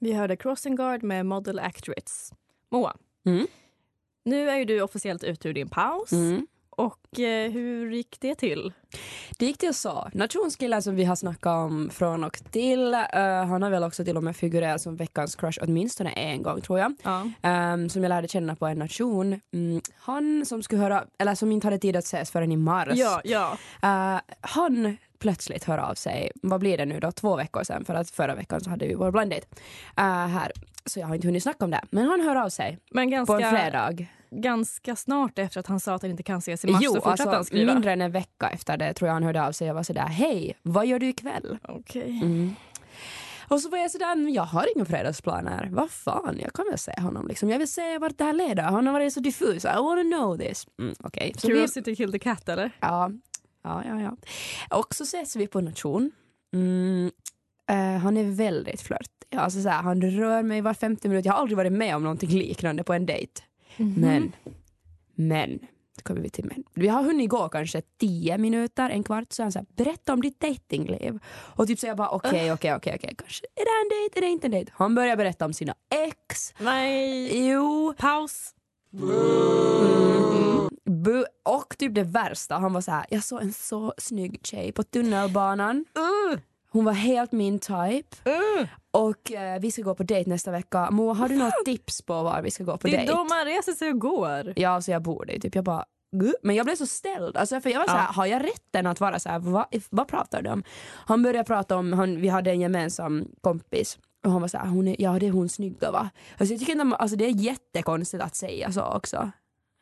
Vi 0.00 0.12
hörde 0.12 0.36
Crossing 0.36 0.76
Guard 0.76 1.02
med 1.02 1.26
Model 1.26 1.58
Actress. 1.58 2.32
Moa, 2.70 2.96
Mm. 3.28 3.46
nu 4.24 4.50
är 4.50 4.56
ju 4.56 4.64
du 4.64 4.80
officiellt 4.80 5.24
ute 5.24 5.48
ur 5.48 5.52
din 5.54 5.68
paus. 5.68 6.12
Mm. 6.12 6.46
Och 6.70 7.20
eh, 7.20 7.50
hur 7.50 7.90
gick 7.90 8.16
det 8.20 8.34
till? 8.34 8.72
Det 9.38 9.46
gick 9.46 9.58
till 9.58 9.74
så. 9.74 10.08
Nationskillen 10.12 10.82
som 10.82 10.96
vi 10.96 11.04
har 11.04 11.16
snackat 11.16 11.46
om 11.46 11.90
från 11.92 12.24
och 12.24 12.38
till, 12.50 12.94
eh, 12.94 13.00
han 13.22 13.62
har 13.62 13.70
väl 13.70 13.84
också 13.84 14.04
till 14.04 14.16
och 14.16 14.24
med 14.24 14.36
figurerat 14.36 14.80
som 14.80 14.96
veckans 14.96 15.36
crush 15.36 15.58
åtminstone 15.62 16.10
en 16.10 16.42
gång 16.42 16.60
tror 16.60 16.78
jag. 16.78 16.94
Ja. 17.02 17.30
Ehm, 17.42 17.88
som 17.88 18.02
jag 18.02 18.08
lärde 18.10 18.28
känna 18.28 18.56
på 18.56 18.66
en 18.66 18.78
nation. 18.78 19.40
Mm, 19.52 19.80
han 19.96 20.46
som 20.46 20.62
skulle 20.62 20.82
höra, 20.82 21.04
eller 21.18 21.34
som 21.34 21.52
inte 21.52 21.66
hade 21.66 21.78
tid 21.78 21.96
att 21.96 22.04
ses 22.04 22.30
förrän 22.30 22.52
i 22.52 22.56
mars. 22.56 22.88
Ja, 22.92 23.20
ja. 23.24 23.58
Eh, 23.82 24.20
han 24.40 24.96
plötsligt 25.18 25.64
hör 25.64 25.78
av 25.78 25.94
sig, 25.94 26.30
vad 26.42 26.60
blir 26.60 26.78
det 26.78 26.86
nu 26.86 27.00
då, 27.00 27.12
två 27.12 27.36
veckor 27.36 27.64
sedan 27.64 27.84
för 27.84 27.94
att 27.94 28.10
förra 28.10 28.34
veckan 28.34 28.60
så 28.60 28.70
hade 28.70 28.86
vi 28.86 28.94
vår 28.94 29.10
blind 29.10 29.30
date 29.30 29.46
eh, 29.96 30.04
här. 30.26 30.52
Så 30.84 31.00
jag 31.00 31.06
har 31.06 31.14
inte 31.14 31.26
hunnit 31.28 31.42
snacka 31.42 31.64
om 31.64 31.70
det. 31.70 31.80
Men 31.90 32.06
han 32.06 32.20
hör 32.20 32.36
av 32.36 32.48
sig 32.48 32.78
Men 32.90 32.94
på 32.94 33.00
en 33.00 33.10
ganska, 33.10 33.50
fredag. 33.50 33.92
ganska 34.30 34.96
snart 34.96 35.38
efter 35.38 35.60
att 35.60 35.66
han 35.66 35.80
sa 35.80 35.94
att 35.94 36.02
han 36.02 36.10
inte 36.10 36.22
kan 36.22 36.38
ses 36.38 36.64
i 36.64 36.68
mars 36.70 36.80
Jo, 36.84 36.92
så 36.94 37.00
fortsatte 37.00 37.22
han 37.30 37.34
alltså 37.38 37.50
skriva. 37.50 37.72
mindre 37.74 37.92
än 37.92 38.02
en 38.02 38.12
vecka 38.12 38.48
efter 38.48 38.76
det 38.76 38.94
tror 38.94 39.06
jag 39.06 39.12
han 39.14 39.22
hörde 39.22 39.42
av 39.46 39.52
sig 39.52 39.70
och 39.70 39.76
var 39.76 39.82
sådär, 39.82 40.06
hej, 40.06 40.54
vad 40.62 40.86
gör 40.86 40.98
du 40.98 41.08
ikväll? 41.08 41.58
Okej. 41.68 42.20
Mm. 42.22 42.54
Och 43.50 43.60
så 43.60 43.68
var 43.68 43.78
jag 43.78 43.90
sådär, 43.90 44.16
"Men 44.16 44.32
jag 44.32 44.42
har 44.42 44.66
inga 44.76 44.84
fredagsplaner. 44.84 45.68
Vad 45.72 45.90
fan, 45.90 46.38
jag 46.42 46.52
kan 46.52 46.64
väl 46.70 46.78
se 46.78 47.00
honom 47.00 47.28
liksom. 47.28 47.50
Jag 47.50 47.58
vill 47.58 47.68
se 47.72 47.98
vart 47.98 48.18
det 48.18 48.24
här 48.24 48.32
leder. 48.32 48.62
Han 48.62 48.86
har 48.86 48.92
varit 48.92 49.12
så 49.12 49.20
diffus. 49.20 49.64
I 49.64 49.68
wanna 49.68 50.02
know 50.02 50.38
this. 50.38 50.66
Mm, 50.80 50.94
Okej. 51.00 51.32
Så 51.38 51.48
vi, 51.48 51.52
Curiosity 51.54 51.96
killed 51.96 52.12
the 52.12 52.18
cat 52.18 52.48
eller? 52.48 52.70
ja, 52.80 53.10
ja, 53.62 53.82
ja, 53.84 54.00
ja. 54.00 54.16
Och 54.78 54.94
så 54.94 55.02
ses 55.02 55.36
vi 55.36 55.46
på 55.46 55.60
nation. 55.60 56.10
Mm, 56.52 57.10
eh, 57.70 57.76
han 57.76 58.16
är 58.16 58.24
väldigt 58.24 58.80
flörtig. 58.80 59.36
Alltså 59.36 59.68
han 59.68 60.02
rör 60.02 60.42
mig 60.42 60.60
var 60.60 60.74
femte 60.74 61.08
minut. 61.08 61.24
Jag 61.24 61.32
har 61.32 61.40
aldrig 61.40 61.56
varit 61.56 61.72
med 61.72 61.96
om 61.96 62.02
någonting 62.02 62.30
liknande 62.30 62.84
på 62.84 62.92
en 62.92 63.06
dejt. 63.06 63.42
Mhm. 63.76 63.94
Men, 64.00 64.32
men, 65.14 65.58
då 65.96 66.02
kommer 66.02 66.20
vi 66.20 66.30
till 66.30 66.44
men. 66.44 66.64
Vi 66.74 66.88
har 66.88 67.02
hunnit 67.02 67.30
gå 67.30 67.48
kanske 67.48 67.82
tio 67.98 68.38
minuter, 68.38 68.90
en 68.90 69.02
kvart, 69.02 69.32
så 69.32 69.42
han 69.42 69.52
såhär, 69.52 69.66
berätta 69.76 70.12
om 70.12 70.22
ditt 70.22 70.40
datingliv. 70.40 71.18
Och 71.28 71.66
typ 71.66 71.78
så 71.78 71.86
jag 71.86 71.96
bara 71.96 72.10
okej, 72.10 72.52
okej, 72.52 72.74
okej, 72.74 72.94
okej, 72.96 73.14
kanske 73.18 73.46
är 73.54 73.64
det 73.64 73.84
en 73.84 73.88
dejt, 73.88 74.18
är 74.18 74.20
det 74.20 74.32
inte 74.32 74.46
en 74.46 74.50
dejt? 74.50 74.72
Han 74.74 74.94
börjar 74.94 75.16
berätta 75.16 75.44
om 75.44 75.52
sina 75.52 75.74
ex. 76.06 76.54
Nej. 76.58 77.48
Jo. 77.48 77.94
Paus. 77.98 78.54
Mm. 78.92 80.67
Och 81.44 81.78
typ 81.78 81.94
det 81.94 82.02
värsta, 82.02 82.54
han 82.54 82.72
var 82.72 82.80
så 82.80 82.90
här, 82.90 83.06
jag 83.10 83.24
såg 83.24 83.42
en 83.42 83.52
så 83.52 83.94
snygg 83.98 84.40
tjej 84.42 84.72
på 84.72 84.82
tunnelbanan. 84.82 85.76
Uh, 85.76 86.38
Hon 86.70 86.84
var 86.84 86.92
helt 86.92 87.32
min 87.32 87.58
type. 87.58 88.30
uh. 88.30 88.66
Och 88.90 89.32
eh, 89.32 89.60
vi 89.60 89.70
ska 89.70 89.82
gå 89.82 89.94
på 89.94 90.02
dejt 90.02 90.30
nästa 90.30 90.50
vecka. 90.50 90.90
Moa, 90.90 91.14
har 91.14 91.28
du 91.28 91.36
något 91.36 91.64
tips 91.64 92.02
på 92.02 92.22
var 92.22 92.42
vi 92.42 92.50
ska 92.50 92.64
gå 92.64 92.76
på 92.76 92.86
Det 92.86 92.94
är 92.94 92.98
dejt? 92.98 93.12
då 93.12 93.24
man 93.24 93.44
reser 93.44 93.72
sig 93.72 93.90
och 93.90 93.98
går. 93.98 94.52
Ja, 94.56 94.80
så 94.80 94.90
jag 94.90 95.02
bor 95.02 95.24
det. 95.26 95.40
Typ. 95.40 95.54
Jag 95.54 95.64
bara, 95.64 95.84
men 96.42 96.56
jag 96.56 96.66
blev 96.66 96.76
så 96.76 96.86
ställd. 96.86 97.36
Alltså, 97.36 97.60
för 97.60 97.70
jag 97.70 97.78
var 97.78 97.86
så 97.86 97.92
här, 97.92 98.12
har 98.12 98.26
jag 98.26 98.44
rätten 98.44 98.86
att 98.86 99.00
vara 99.00 99.18
så 99.18 99.28
här, 99.28 99.38
vad, 99.38 99.66
vad 99.90 100.08
pratar 100.08 100.42
du 100.42 100.50
om? 100.50 100.62
Han 101.06 101.22
började 101.22 101.46
prata 101.46 101.76
om, 101.76 101.92
han, 101.92 102.20
vi 102.20 102.28
hade 102.28 102.50
en 102.50 102.60
gemensam 102.60 103.28
kompis 103.40 103.98
och 104.24 104.30
han 104.32 104.40
var 104.40 104.48
så 104.48 104.58
här, 104.58 104.66
hon 104.66 104.88
är, 104.88 104.96
ja 104.98 105.18
det 105.18 105.26
är 105.26 105.30
hon 105.30 105.48
snygga 105.48 105.90
va? 105.90 106.10
Alltså, 106.38 106.54
jag 106.54 106.60
tycker 106.60 106.72
inte, 106.72 106.96
alltså, 106.96 107.16
det 107.16 107.24
är 107.24 107.30
jättekonstigt 107.30 108.22
att 108.22 108.36
säga 108.36 108.72
så 108.72 108.82
också. 108.84 109.30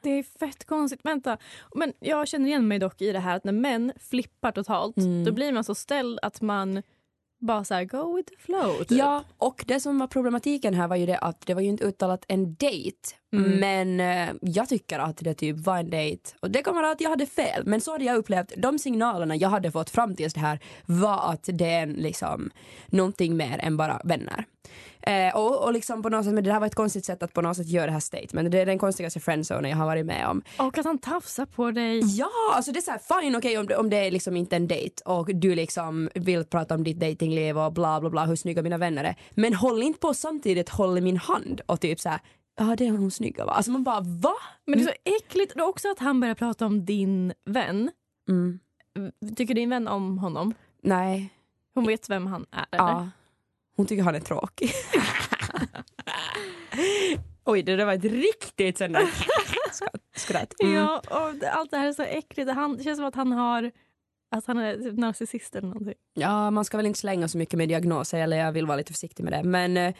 Det 0.06 0.18
är 0.18 0.22
fett 0.22 0.64
konstigt. 0.64 1.00
Vänta. 1.02 1.38
Men 1.75 1.92
jag 2.00 2.28
känner 2.28 2.48
igen 2.48 2.68
mig 2.68 2.78
dock 2.78 3.02
i 3.02 3.12
det 3.12 3.18
här 3.18 3.36
att 3.36 3.44
när 3.44 3.52
män 3.52 3.92
flippar 4.00 4.52
totalt 4.52 4.96
Mm. 4.96 5.25
då 5.25 5.32
blir 5.32 5.52
man 5.52 5.64
så 5.64 5.75
ställd 5.75 6.18
att 6.22 6.40
man 6.40 6.82
bara 7.40 7.64
så 7.64 7.75
här, 7.75 7.84
go 7.84 8.16
with 8.16 8.30
the 8.30 8.36
flow. 8.38 8.78
Typ. 8.78 8.90
Ja, 8.90 9.25
och 9.38 9.64
det 9.66 9.80
som 9.80 9.98
var 9.98 10.06
problematiken 10.06 10.75
här 10.75 10.88
var 10.88 10.96
ju 10.96 11.06
det 11.06 11.18
att 11.18 11.46
det 11.46 11.54
var 11.54 11.60
ju 11.62 11.68
inte 11.68 11.84
uttalat 11.84 12.25
en 12.28 12.54
dejt. 12.54 12.98
Mm. 13.32 13.60
Men 13.60 14.00
eh, 14.00 14.34
jag 14.40 14.68
tycker 14.68 14.98
att 14.98 15.16
det 15.16 15.34
typ 15.34 15.56
var 15.56 15.78
en 15.78 15.90
dejt. 15.90 16.30
Och 16.40 16.50
det 16.50 16.66
vara 16.66 16.90
att 16.90 17.00
jag 17.00 17.10
hade 17.10 17.26
fel. 17.26 17.62
Men 17.66 17.80
så 17.80 17.92
hade 17.92 18.04
jag 18.04 18.16
upplevt, 18.16 18.52
de 18.56 18.78
signalerna 18.78 19.36
jag 19.36 19.48
hade 19.48 19.70
fått 19.70 19.90
fram 19.90 20.16
tills 20.16 20.34
det 20.34 20.40
här 20.40 20.60
var 20.86 21.32
att 21.32 21.48
det 21.52 21.70
är 21.70 21.86
liksom 21.86 22.50
någonting 22.86 23.36
mer 23.36 23.58
än 23.58 23.76
bara 23.76 24.00
vänner. 24.04 24.44
Eh, 25.06 25.36
och, 25.36 25.64
och 25.64 25.72
liksom 25.72 26.02
på 26.02 26.08
något 26.08 26.25
sätt, 26.25 26.34
men 26.34 26.44
det 26.44 26.52
här 26.52 26.60
var 26.60 26.66
ett 26.66 26.75
konstigt 26.75 27.04
sätt 27.04 27.22
att 27.22 27.32
på 27.32 27.42
något 27.42 27.56
sätt 27.56 27.68
göra 27.68 27.86
det 27.86 27.92
här 27.92 28.00
statement. 28.00 28.50
Det 28.50 28.58
är 28.60 28.66
den 28.66 28.78
konstigaste 28.78 29.20
friendzonen 29.20 29.70
jag 29.70 29.76
har 29.78 29.86
varit 29.86 30.06
med 30.06 30.28
om. 30.28 30.42
Och 30.58 30.78
att 30.78 30.84
han 30.84 30.98
tafsar 30.98 31.46
på 31.46 31.70
dig. 31.70 32.00
Ja, 32.18 32.28
alltså 32.54 32.72
det 32.72 32.78
är 32.78 32.82
så 32.82 32.90
här, 32.90 33.20
fine 33.22 33.36
okej 33.36 33.58
om, 33.58 33.66
det- 33.66 33.76
om 33.76 33.90
det 33.90 33.96
är 33.96 34.10
liksom 34.10 34.36
inte 34.36 34.56
en 34.56 34.68
dejt 34.68 35.02
och 35.04 35.34
du 35.34 35.54
liksom 35.54 36.08
vill 36.14 36.44
prata 36.44 36.75
om 36.75 36.84
ditt 36.84 37.00
datingliv 37.00 37.58
och 37.58 37.72
bla 37.72 38.00
bla 38.00 38.10
bla 38.10 38.25
hur 38.25 38.36
snygga 38.36 38.62
mina 38.62 38.78
vänner 38.78 39.04
är. 39.04 39.16
Men 39.34 39.54
håll 39.54 39.82
inte 39.82 39.98
på 39.98 40.14
samtidigt 40.14 40.68
håll 40.68 40.98
i 40.98 41.00
min 41.00 41.16
hand 41.16 41.60
och 41.66 41.80
typ 41.80 42.00
så 42.00 42.08
här, 42.08 42.20
ja 42.58 42.76
det 42.76 42.86
är 42.86 42.90
hon 42.90 43.10
snygga 43.10 43.44
va? 43.44 43.52
Alltså 43.52 43.70
man 43.70 43.84
bara 43.84 44.00
va? 44.00 44.34
Men 44.66 44.78
det 44.78 44.84
är 44.84 44.88
så 44.88 45.25
äckligt. 45.25 45.52
Och 45.60 45.68
också 45.68 45.88
att 45.90 45.98
han 45.98 46.20
börjar 46.20 46.34
prata 46.34 46.66
om 46.66 46.84
din 46.84 47.32
vän. 47.44 47.90
Mm. 48.28 48.58
Tycker 49.36 49.54
din 49.54 49.70
vän 49.70 49.88
om 49.88 50.18
honom? 50.18 50.54
Nej, 50.82 51.32
Hon 51.75 51.86
vet 51.86 52.10
vem 52.10 52.26
han 52.26 52.46
är? 52.52 52.66
Eller? 52.78 53.08
Hon 53.76 53.87
tycker 53.87 54.02
han 54.02 54.14
är 54.14 54.21
tråkig. 54.21 54.71
Oj, 57.45 57.62
det 57.62 57.76
där 57.76 57.85
var 57.85 57.92
ett 57.92 58.04
riktigt 58.04 58.78
sån 58.78 58.92
där 58.92 59.09
skratt. 60.16 60.54
Mm. 60.62 60.75
Ja, 60.75 61.02
och 61.11 61.45
allt 61.52 61.71
det 61.71 61.76
här 61.76 61.88
är 61.88 61.92
så 61.92 62.02
äckligt. 62.02 62.50
Han, 62.50 62.76
det 62.76 62.85
känns 62.85 62.99
som 62.99 63.06
att 63.06 63.14
han 63.14 63.33
har 63.33 63.71
att 64.30 64.47
han 64.47 64.59
är 64.59 64.76
typ 64.76 64.99
narcissist 64.99 65.56
eller 65.56 65.68
någonting. 65.68 65.95
Ja, 66.14 66.50
man 66.50 66.64
ska 66.64 66.76
väl 66.76 66.87
inte 66.87 66.99
slänga 66.99 67.28
så 67.28 67.38
mycket 67.38 67.59
med 67.59 67.68
diagnoser, 67.68 68.18
eller 68.18 68.37
jag 68.37 68.52
vill 68.52 68.66
vara 68.66 68.76
lite 68.76 68.92
försiktig 68.92 69.25
med 69.25 69.33
det. 69.33 69.42
Men, 69.42 69.76
eh, 69.76 69.95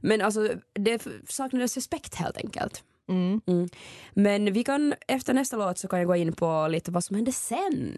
men 0.00 0.20
alltså, 0.20 0.48
det 0.72 1.06
saknades 1.28 1.74
respekt 1.76 2.14
helt 2.14 2.36
enkelt. 2.36 2.84
Mm. 3.08 3.68
Men 4.12 4.52
vi 4.52 4.64
kan, 4.64 4.94
efter 5.08 5.34
nästa 5.34 5.56
låt 5.56 5.78
så 5.78 5.88
kan 5.88 5.98
jag 5.98 6.08
gå 6.08 6.16
in 6.16 6.32
på 6.32 6.68
lite 6.68 6.90
vad 6.90 7.04
som 7.04 7.16
hände 7.16 7.32
sen. 7.32 7.96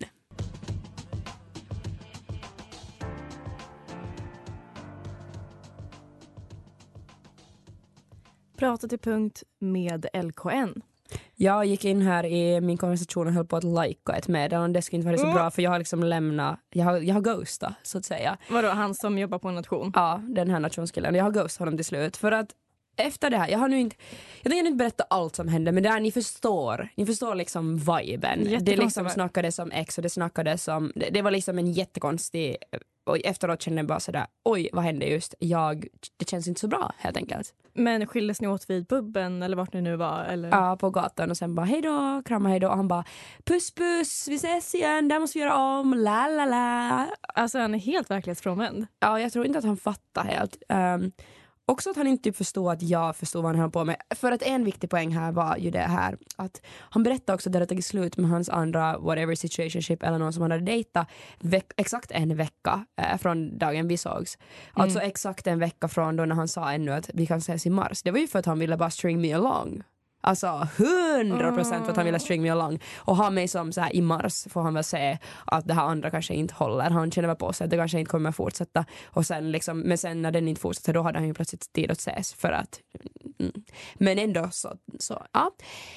Prata 8.63 8.89
till 8.89 8.99
punkt 8.99 9.43
med 9.59 10.07
LKN. 10.13 10.83
Jag 11.35 11.67
gick 11.67 11.85
in 11.85 12.03
här 12.03 12.25
i 12.27 12.61
min 12.61 12.77
konversation 12.79 13.27
och 13.27 13.33
höll 13.33 13.47
på 13.47 13.57
att 13.57 13.65
lajka 13.65 14.13
ett 14.13 14.29
meddelande. 14.29 14.79
Det 14.79 14.83
skulle 14.83 14.97
inte 14.99 15.07
vara 15.07 15.19
så 15.19 15.25
Mm. 15.25 15.35
bra 15.35 15.51
för 15.51 15.63
jag 15.63 15.71
har 15.71 15.79
liksom 15.79 16.03
lämnat, 16.05 16.61
jag 16.71 16.85
har, 16.85 16.99
jag 16.99 17.15
har 17.15 17.21
ghostat 17.21 17.73
så 17.83 17.99
att 17.99 18.05
säga. 18.05 18.39
Vadå, 18.51 18.69
han 18.69 18.95
som 18.95 19.19
jobbar 19.19 19.39
på 19.39 19.49
en 19.49 19.55
nation? 19.55 19.93
Ja, 19.95 20.21
den 20.29 20.51
här 20.51 20.61
nationskillen. 20.61 21.15
Jag 21.15 21.25
har 21.25 21.31
ghostat 21.31 21.59
honom 21.59 21.77
till 21.77 21.85
slut 21.85 22.17
för 22.17 22.33
att 22.33 22.49
efter 22.97 23.31
det 23.31 23.37
här, 23.37 23.49
jag 23.49 23.59
har 23.59 23.69
nu 23.69 23.81
inte, 23.81 23.97
jag 24.43 24.51
tänker 24.51 24.67
inte 24.67 24.77
berätta 24.77 25.05
allt 25.11 25.37
som 25.37 25.49
hände 25.49 25.73
men 25.73 25.83
det 25.83 25.89
här, 25.89 26.01
ni 26.01 26.13
förstår, 26.13 26.89
ni 26.95 27.07
förstår 27.07 27.35
liksom 27.35 27.79
viben. 27.79 28.59
Det 28.61 28.77
liksom 28.77 29.09
snackades 29.09 29.59
om 29.59 29.71
ex 29.73 29.99
och 29.99 30.03
det 30.03 30.11
snackades 30.11 30.69
om, 30.69 30.93
det, 30.95 31.11
det 31.11 31.23
var 31.23 31.31
liksom 31.31 31.59
en 31.59 31.73
jättekonstig, 31.73 32.57
och 33.05 33.19
efteråt 33.25 33.63
kände 33.63 33.79
jag 33.79 33.87
bara 33.87 34.01
sådär, 34.01 34.27
oj 34.45 34.69
vad 34.73 34.85
hände 34.85 35.07
just, 35.07 35.35
jag, 35.39 35.87
det 36.17 36.29
känns 36.29 36.49
inte 36.49 36.61
så 36.61 36.69
bra 36.69 36.93
helt 36.99 37.17
enkelt. 37.17 37.55
Men 37.75 38.07
skildes 38.07 38.41
ni 38.41 38.49
åt 38.49 38.71
vid 38.71 38.89
puben 38.89 39.43
eller 39.43 39.57
vart 39.57 39.73
ni 39.73 39.81
nu 39.81 39.97
var? 39.97 40.25
Eller? 40.25 40.49
Ja, 40.49 40.77
på 40.77 40.91
gatan 40.91 41.31
och 41.31 41.37
sen 41.37 41.55
bara 41.55 41.67
hej 41.67 41.83
då, 41.83 42.23
krama 42.25 42.49
hej 42.49 42.61
då 42.61 42.69
och 42.69 42.77
han 42.77 42.89
bara 42.89 43.05
puss 43.45 43.75
puss, 43.75 44.29
vi 44.29 44.35
ses 44.35 44.75
igen, 44.75 45.09
det 45.09 45.15
här 45.15 45.21
måste 45.21 45.39
vi 45.39 45.45
göra 45.45 45.57
om, 45.57 45.95
la 45.95 46.27
la 46.27 46.45
la. 46.45 47.07
Alltså 47.35 47.59
han 47.59 47.75
är 47.75 47.79
helt 47.79 48.11
verklighetsfrånvänd. 48.11 48.87
Ja, 49.01 49.21
jag 49.21 49.33
tror 49.33 49.47
inte 49.47 49.59
att 49.59 49.65
han 49.65 49.77
fattar 49.77 50.25
helt. 50.25 50.63
Um, 50.69 51.13
också 51.67 51.91
att 51.91 51.97
han 51.97 52.07
inte 52.07 52.23
typ 52.23 52.37
förstod 52.37 52.73
att 52.73 52.83
jag 52.83 53.17
förstod 53.17 53.43
vad 53.43 53.53
han 53.53 53.61
höll 53.61 53.71
på 53.71 53.85
med. 53.85 53.97
För 54.15 54.33
att 54.33 54.43
en 54.43 54.65
viktig 54.65 54.91
poäng 54.91 55.11
här 55.11 55.33
var 55.33 55.57
ju 55.57 55.71
det 55.71 55.79
här 55.79 56.17
att 56.37 56.61
han 56.91 57.03
berättade 57.03 57.35
också 57.35 57.49
att 57.49 57.53
det 57.53 57.57
hade 57.59 57.67
tagit 57.67 57.85
slut 57.85 58.17
med 58.17 58.31
hans 58.31 58.49
andra 58.49 58.99
whatever 58.99 59.35
situationship 59.35 60.03
eller 60.03 60.19
någon 60.19 60.33
som 60.33 60.43
han 60.43 60.51
hade 60.51 60.65
dejtat 60.65 61.09
exakt 61.77 62.11
en 62.11 62.37
vecka 62.37 62.87
eh, 63.01 63.19
från 63.19 63.59
dagen 63.59 63.89
vi 63.89 63.97
sågs. 63.97 64.39
Alltså 64.73 65.01
exakt 65.01 65.47
en 65.47 65.59
vecka 65.59 65.89
från 65.89 66.17
då 66.17 66.25
när 66.25 66.35
han 66.35 66.49
sa 66.49 66.73
ännu 66.73 66.93
att 66.93 67.11
vi 67.15 67.27
kan 67.27 67.39
ses 67.39 67.67
i 67.67 67.71
mars. 67.71 68.03
Det 68.03 68.11
var 68.11 68.19
ju 68.19 68.27
för 68.27 68.39
att 68.39 68.47
han 68.47 68.59
ville 68.59 68.77
bara 68.77 68.91
string 68.91 69.21
me 69.21 69.33
along. 69.33 69.83
Alltså 70.25 70.69
hundra 70.79 71.53
procent 71.53 71.85
för 71.85 71.91
att 71.91 71.97
han 71.97 72.07
ville 72.07 72.19
string 72.19 72.43
me 72.43 72.51
along. 72.51 72.81
Och 72.97 73.17
ha 73.17 73.31
mig 73.31 73.49
som 73.49 73.73
så 73.73 73.81
här 73.81 73.97
i 73.97 74.03
mars 74.03 74.47
får 74.51 74.63
han 74.63 74.75
väl 74.75 74.85
se 74.85 75.19
att 75.45 75.67
det 75.67 75.75
här 75.75 75.83
andra 75.83 76.11
kanske 76.11 76.35
inte 76.35 76.55
håller. 76.55 76.91
Han 76.91 77.11
känner 77.11 77.29
väl 77.29 77.37
på 77.37 77.53
sig 77.53 77.65
att 77.65 77.71
det 77.71 77.77
kanske 77.77 77.99
inte 77.99 78.11
kommer 78.11 78.33
fortsätta. 78.33 78.85
Och 79.07 79.27
sen 79.27 79.53
liksom, 79.53 79.81
men 79.81 79.99
sen 79.99 80.23
när 80.23 80.31
den 80.31 80.49
inte 80.49 80.61
fortsätter 80.61 80.93
då 80.93 81.03
hade 81.03 81.19
han 81.19 81.29
ju 81.29 81.35
plötsligt 81.35 81.73
tid 81.73 81.91
att 81.91 81.99
ses 81.99 82.35
för 82.35 82.53
att 82.53 82.81
mm. 83.39 83.53
Men 83.95 84.19
ändå 84.19 84.49
så, 84.53 84.77
så 84.99 85.27
ja. 85.33 85.51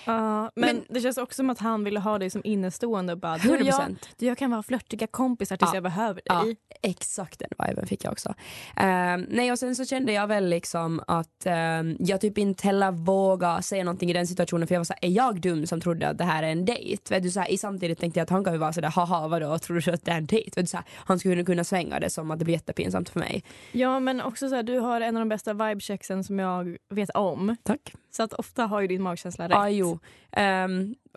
Ja, 0.06 0.52
men, 0.56 0.76
Men- 0.76 0.86
det 0.90 1.02
känns 1.02 1.18
också 1.18 1.36
som 1.36 1.50
att 1.50 1.60
han 1.60 1.84
ville 1.84 2.00
ha 2.00 2.20
dig 2.20 2.30
som 2.30 2.42
innestående 2.44 3.14
och 3.14 3.20
bara 3.20 3.38
du 3.38 3.50
och 3.50 3.56
100 3.56 3.74
jag, 4.18 4.30
jag 4.30 4.38
kan 4.38 4.52
vara 4.52 4.64
flörtiga 4.64 5.08
kompisar 5.08 5.58
tills 5.58 5.70
Ja. 5.72 5.76
jag 5.76 5.84
behöver 5.84 6.22
dig. 6.44 6.58
exakt 6.82 7.40
den 7.40 7.68
viben 7.68 7.88
fick 7.88 8.04
jag 8.04 8.12
också. 8.12 8.34
Ehm, 8.76 9.26
nej 9.30 9.52
och 9.52 9.60
sen 9.60 9.76
så 9.76 9.86
kände 9.86 10.14
jag 10.14 10.28
väl 10.28 10.50
liksom 10.50 11.02
att 11.08 11.46
ehm, 11.46 11.98
jag 12.00 12.22
typ 12.22 12.38
inte 12.38 12.68
heller 12.68 12.92
vågade 12.92 13.62
säga 13.62 13.84
någonting 13.84 14.10
i 14.10 14.14
den 14.14 14.28
situationen 14.28 14.68
för 14.68 14.76
jag 14.76 14.80
var 14.80 14.86
såhär, 14.86 15.06
är 15.06 15.10
jag 15.10 15.42
dum 15.42 15.68
som 15.68 15.82
trodde 15.82 16.08
att 16.10 16.18
det 16.18 16.24
här 16.24 16.44
är 16.44 16.48
en 16.48 16.66
dejt? 16.66 17.14
Vet 17.14 17.24
du, 17.24 17.30
så 17.30 17.40
här, 17.40 17.52
i 17.52 17.58
samtidigt 17.58 18.00
tänkte 18.00 18.20
jag 18.20 18.24
att 18.24 18.30
han 18.30 18.44
kan 18.44 18.54
ju 18.54 18.60
vara 18.60 18.74
sådär, 18.74 18.90
haha 18.90 19.28
vadå, 19.28 19.60
tror 19.60 19.80
du 19.80 19.92
att 19.92 20.06
det 20.06 20.12
är 20.12 20.18
en 20.18 20.26
dejt? 20.26 20.52
Vet 20.56 20.66
du, 20.66 20.70
så 20.70 20.78
här, 20.78 20.86
han 21.06 21.20
skulle 21.20 21.44
kunna 21.44 21.64
svänga 21.64 22.00
det 22.00 22.10
som 22.10 22.32
att 22.32 22.40
det 22.40 22.46
blir 22.46 22.56
jättepinsamt 22.56 23.10
för 23.10 23.20
mig. 23.20 23.44
Ja 23.72 24.00
men 24.00 24.22
också 24.22 24.50
så 24.50 24.56
här, 24.56 24.64
du 24.64 24.80
har 24.80 25.02
en 25.02 25.18
av 25.18 25.22
de 25.22 25.30
bästa 25.30 25.54
vibechecksen 25.54 26.24
som 26.24 26.40
jag 26.40 26.78
vet 26.90 27.10
om. 27.10 27.35
Tack. 27.64 27.94
Så 28.12 28.24
att 28.24 28.34
ofta 28.34 28.66
har 28.66 28.82
ju 28.82 28.88
din 28.88 29.02
magkänsla 29.02 29.46
rätt. 29.46 29.52
Ja, 29.52 29.70
jo. 29.70 30.00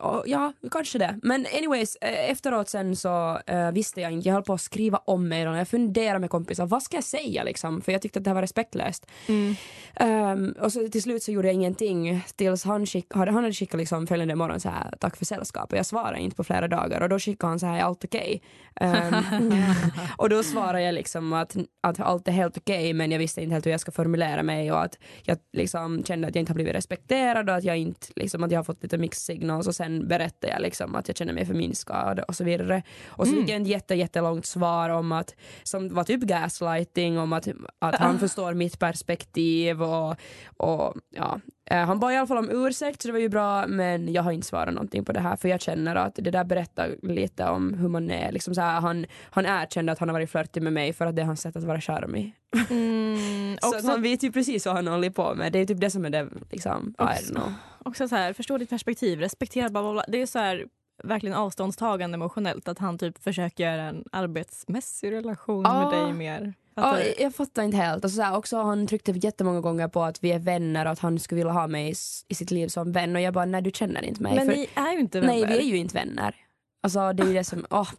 Och 0.00 0.22
ja, 0.26 0.52
kanske 0.70 0.98
det. 0.98 1.18
Men 1.22 1.46
anyways, 1.58 1.96
eh, 1.96 2.30
efteråt 2.30 2.68
sen 2.68 2.96
så 2.96 3.38
eh, 3.46 3.70
visste 3.70 4.00
jag 4.00 4.12
inte. 4.12 4.28
Jag 4.28 4.34
höll 4.34 4.42
på 4.42 4.52
att 4.52 4.60
skriva 4.60 4.98
om 4.98 5.28
mig 5.28 5.48
och 5.48 5.56
jag 5.56 5.68
funderade 5.68 6.18
med 6.18 6.30
kompisar. 6.30 6.66
Vad 6.66 6.82
ska 6.82 6.96
jag 6.96 7.04
säga 7.04 7.44
liksom? 7.44 7.80
För 7.80 7.92
jag 7.92 8.02
tyckte 8.02 8.18
att 8.18 8.24
det 8.24 8.30
här 8.30 8.34
var 8.34 8.42
respektlöst. 8.42 9.06
Mm. 9.26 9.54
Ehm, 9.94 10.54
och 10.60 10.72
så 10.72 10.88
till 10.88 11.02
slut 11.02 11.22
så 11.22 11.32
gjorde 11.32 11.48
jag 11.48 11.54
ingenting 11.54 12.20
tills 12.36 12.64
han, 12.64 12.86
skick, 12.86 13.06
han 13.14 13.34
hade 13.34 13.52
skickat 13.52 13.78
liksom 13.78 14.06
följande 14.06 14.34
morgon 14.34 14.60
så 14.60 14.68
här 14.68 14.94
tack 15.00 15.16
för 15.16 15.24
sällskap 15.24 15.72
och 15.72 15.78
jag 15.78 15.86
svarade 15.86 16.18
inte 16.18 16.36
på 16.36 16.44
flera 16.44 16.68
dagar 16.68 17.00
och 17.00 17.08
då 17.08 17.18
skickade 17.18 17.50
han 17.50 17.58
så 17.58 17.66
här 17.66 17.78
är 17.78 17.82
allt 17.82 18.04
okej? 18.04 18.42
Ehm, 18.80 19.14
och 20.16 20.28
då 20.28 20.42
svarade 20.42 20.82
jag 20.82 20.94
liksom 20.94 21.32
att, 21.32 21.56
att 21.80 22.00
allt 22.00 22.28
är 22.28 22.32
helt 22.32 22.56
okej 22.56 22.92
men 22.92 23.10
jag 23.10 23.18
visste 23.18 23.42
inte 23.42 23.54
helt 23.54 23.66
hur 23.66 23.70
jag 23.70 23.80
ska 23.80 23.92
formulera 23.92 24.42
mig 24.42 24.72
och 24.72 24.82
att 24.82 24.98
jag 25.22 25.38
liksom 25.52 26.04
kände 26.04 26.28
att 26.28 26.34
jag 26.34 26.42
inte 26.42 26.50
har 26.50 26.54
blivit 26.54 26.74
respekterad 26.74 27.50
och 27.50 27.56
att 27.56 27.64
jag 27.64 27.78
inte 27.78 28.06
liksom 28.16 28.44
att 28.44 28.50
jag 28.50 28.58
har 28.58 28.64
fått 28.64 28.82
lite 28.82 28.98
mixed 29.08 29.22
signals 29.22 29.66
och 29.66 29.74
sen 29.74 30.08
berättade 30.08 30.52
jag 30.52 30.62
liksom 30.62 30.94
att 30.94 31.08
jag 31.08 31.16
känner 31.16 31.32
mig 31.32 31.46
förminskad 31.46 32.20
och 32.20 32.34
så 32.34 32.44
vidare. 32.44 32.82
Och 33.06 33.26
så 33.26 33.32
fick 33.32 33.48
jag 33.48 33.60
ett 33.62 33.66
jätte, 33.66 33.94
jättelångt 33.94 34.46
svar 34.46 34.90
om 34.90 35.12
att 35.12 35.34
som 35.62 35.94
var 35.94 36.04
typ 36.04 36.20
gaslighting 36.20 37.18
om 37.18 37.32
att, 37.32 37.48
att 37.78 37.94
han 37.94 38.18
förstår 38.18 38.54
mitt 38.54 38.78
perspektiv 38.78 39.82
och, 39.82 40.16
och 40.56 40.94
ja. 41.10 41.40
Eh, 41.70 41.86
Han 41.86 42.00
bad 42.00 42.12
i 42.12 42.16
alla 42.16 42.26
fall 42.26 42.38
om 42.38 42.50
ursäkt 42.50 43.02
så 43.02 43.08
det 43.08 43.12
var 43.12 43.20
ju 43.20 43.28
bra 43.28 43.66
men 43.66 44.12
jag 44.12 44.22
har 44.22 44.32
inte 44.32 44.46
svarat 44.46 44.74
någonting 44.74 45.04
på 45.04 45.12
det 45.12 45.20
här 45.20 45.36
för 45.36 45.48
jag 45.48 45.60
känner 45.60 45.96
att 45.96 46.14
det 46.14 46.30
där 46.30 46.44
berättar 46.44 46.96
lite 47.02 47.44
om 47.44 47.74
hur 47.74 47.88
man 47.88 48.10
är. 48.10 48.32
Liksom 48.32 48.54
så 48.54 48.60
här, 48.60 48.80
han, 48.80 49.06
han 49.30 49.46
erkände 49.46 49.92
att 49.92 49.98
han 49.98 50.08
har 50.08 50.12
varit 50.12 50.30
flörtig 50.30 50.62
med 50.62 50.72
mig 50.72 50.92
för 50.92 51.06
att 51.06 51.16
det 51.16 51.22
är 51.22 51.26
hans 51.26 51.40
sätt 51.40 51.56
att 51.56 51.64
vara 51.64 51.80
charmig. 51.80 52.34
Mm, 52.70 53.58
Så 53.62 53.68
också, 53.68 53.86
han 53.86 54.02
vet 54.02 54.22
ju 54.22 54.32
precis 54.32 54.66
vad 54.66 54.74
han 54.74 54.86
håller 54.86 55.10
på 55.10 55.34
med. 55.34 55.52
Det 55.52 55.58
är 55.58 55.66
typ 55.66 55.80
det 55.80 55.90
som 55.90 56.04
är 56.04 56.10
det 56.10 56.28
liksom, 56.50 56.94
I 56.98 57.02
don't 57.02 57.34
know. 57.34 57.52
Också 57.88 58.08
så 58.08 58.16
här, 58.16 58.32
förstå 58.32 58.58
ditt 58.58 58.70
perspektiv, 58.70 59.18
respektera 59.18 59.68
bla 59.68 59.82
bla 59.82 59.92
bla. 59.92 60.04
Det 60.08 60.22
är 60.22 60.26
så 60.26 60.38
här 60.38 60.66
verkligen 61.04 61.36
avståndstagande 61.36 62.14
emotionellt 62.14 62.68
att 62.68 62.78
han 62.78 62.98
typ 62.98 63.22
försöker 63.22 63.64
göra 63.64 63.82
en 63.82 64.04
arbetsmässig 64.12 65.12
relation 65.12 65.62
Ja. 65.64 65.90
med 65.90 66.00
dig 66.00 66.12
mer. 66.12 66.54
Ja, 66.74 66.98
jag 67.18 67.34
fattar 67.34 67.62
inte 67.62 67.76
helt. 67.76 68.04
Alltså, 68.04 68.16
så 68.16 68.22
här, 68.22 68.36
också, 68.36 68.56
han 68.56 68.86
tryckte 68.86 69.12
jättemånga 69.12 69.60
gånger 69.60 69.88
på 69.88 70.02
att 70.02 70.24
vi 70.24 70.32
är 70.32 70.38
vänner 70.38 70.84
och 70.86 70.92
att 70.92 70.98
han 70.98 71.18
skulle 71.18 71.36
vilja 71.36 71.52
ha 71.52 71.66
mig 71.66 71.88
i, 71.88 71.94
i 72.28 72.34
sitt 72.34 72.50
liv 72.50 72.68
som 72.68 72.92
vän 72.92 73.16
och 73.16 73.22
jag 73.22 73.34
bara 73.34 73.44
nej 73.44 73.62
du 73.62 73.70
känner 73.70 74.04
inte 74.04 74.22
mig. 74.22 74.34
Men 74.36 74.46
för, 74.46 74.52
ni 74.54 74.68
är 74.74 74.92
ju 74.92 74.98
inte 75.00 75.20
vänner. 75.20 75.32
nej 75.34 75.46
vi 75.46 75.58
är 75.58 75.72
ju 75.72 75.76
inte 75.76 75.94
vänner. 75.94 76.34
Alltså 76.82 77.12
det 77.12 77.22
är 77.22 77.26
ju 77.26 77.32
det 77.34 77.44
som, 77.44 77.66
åh. 77.70 77.90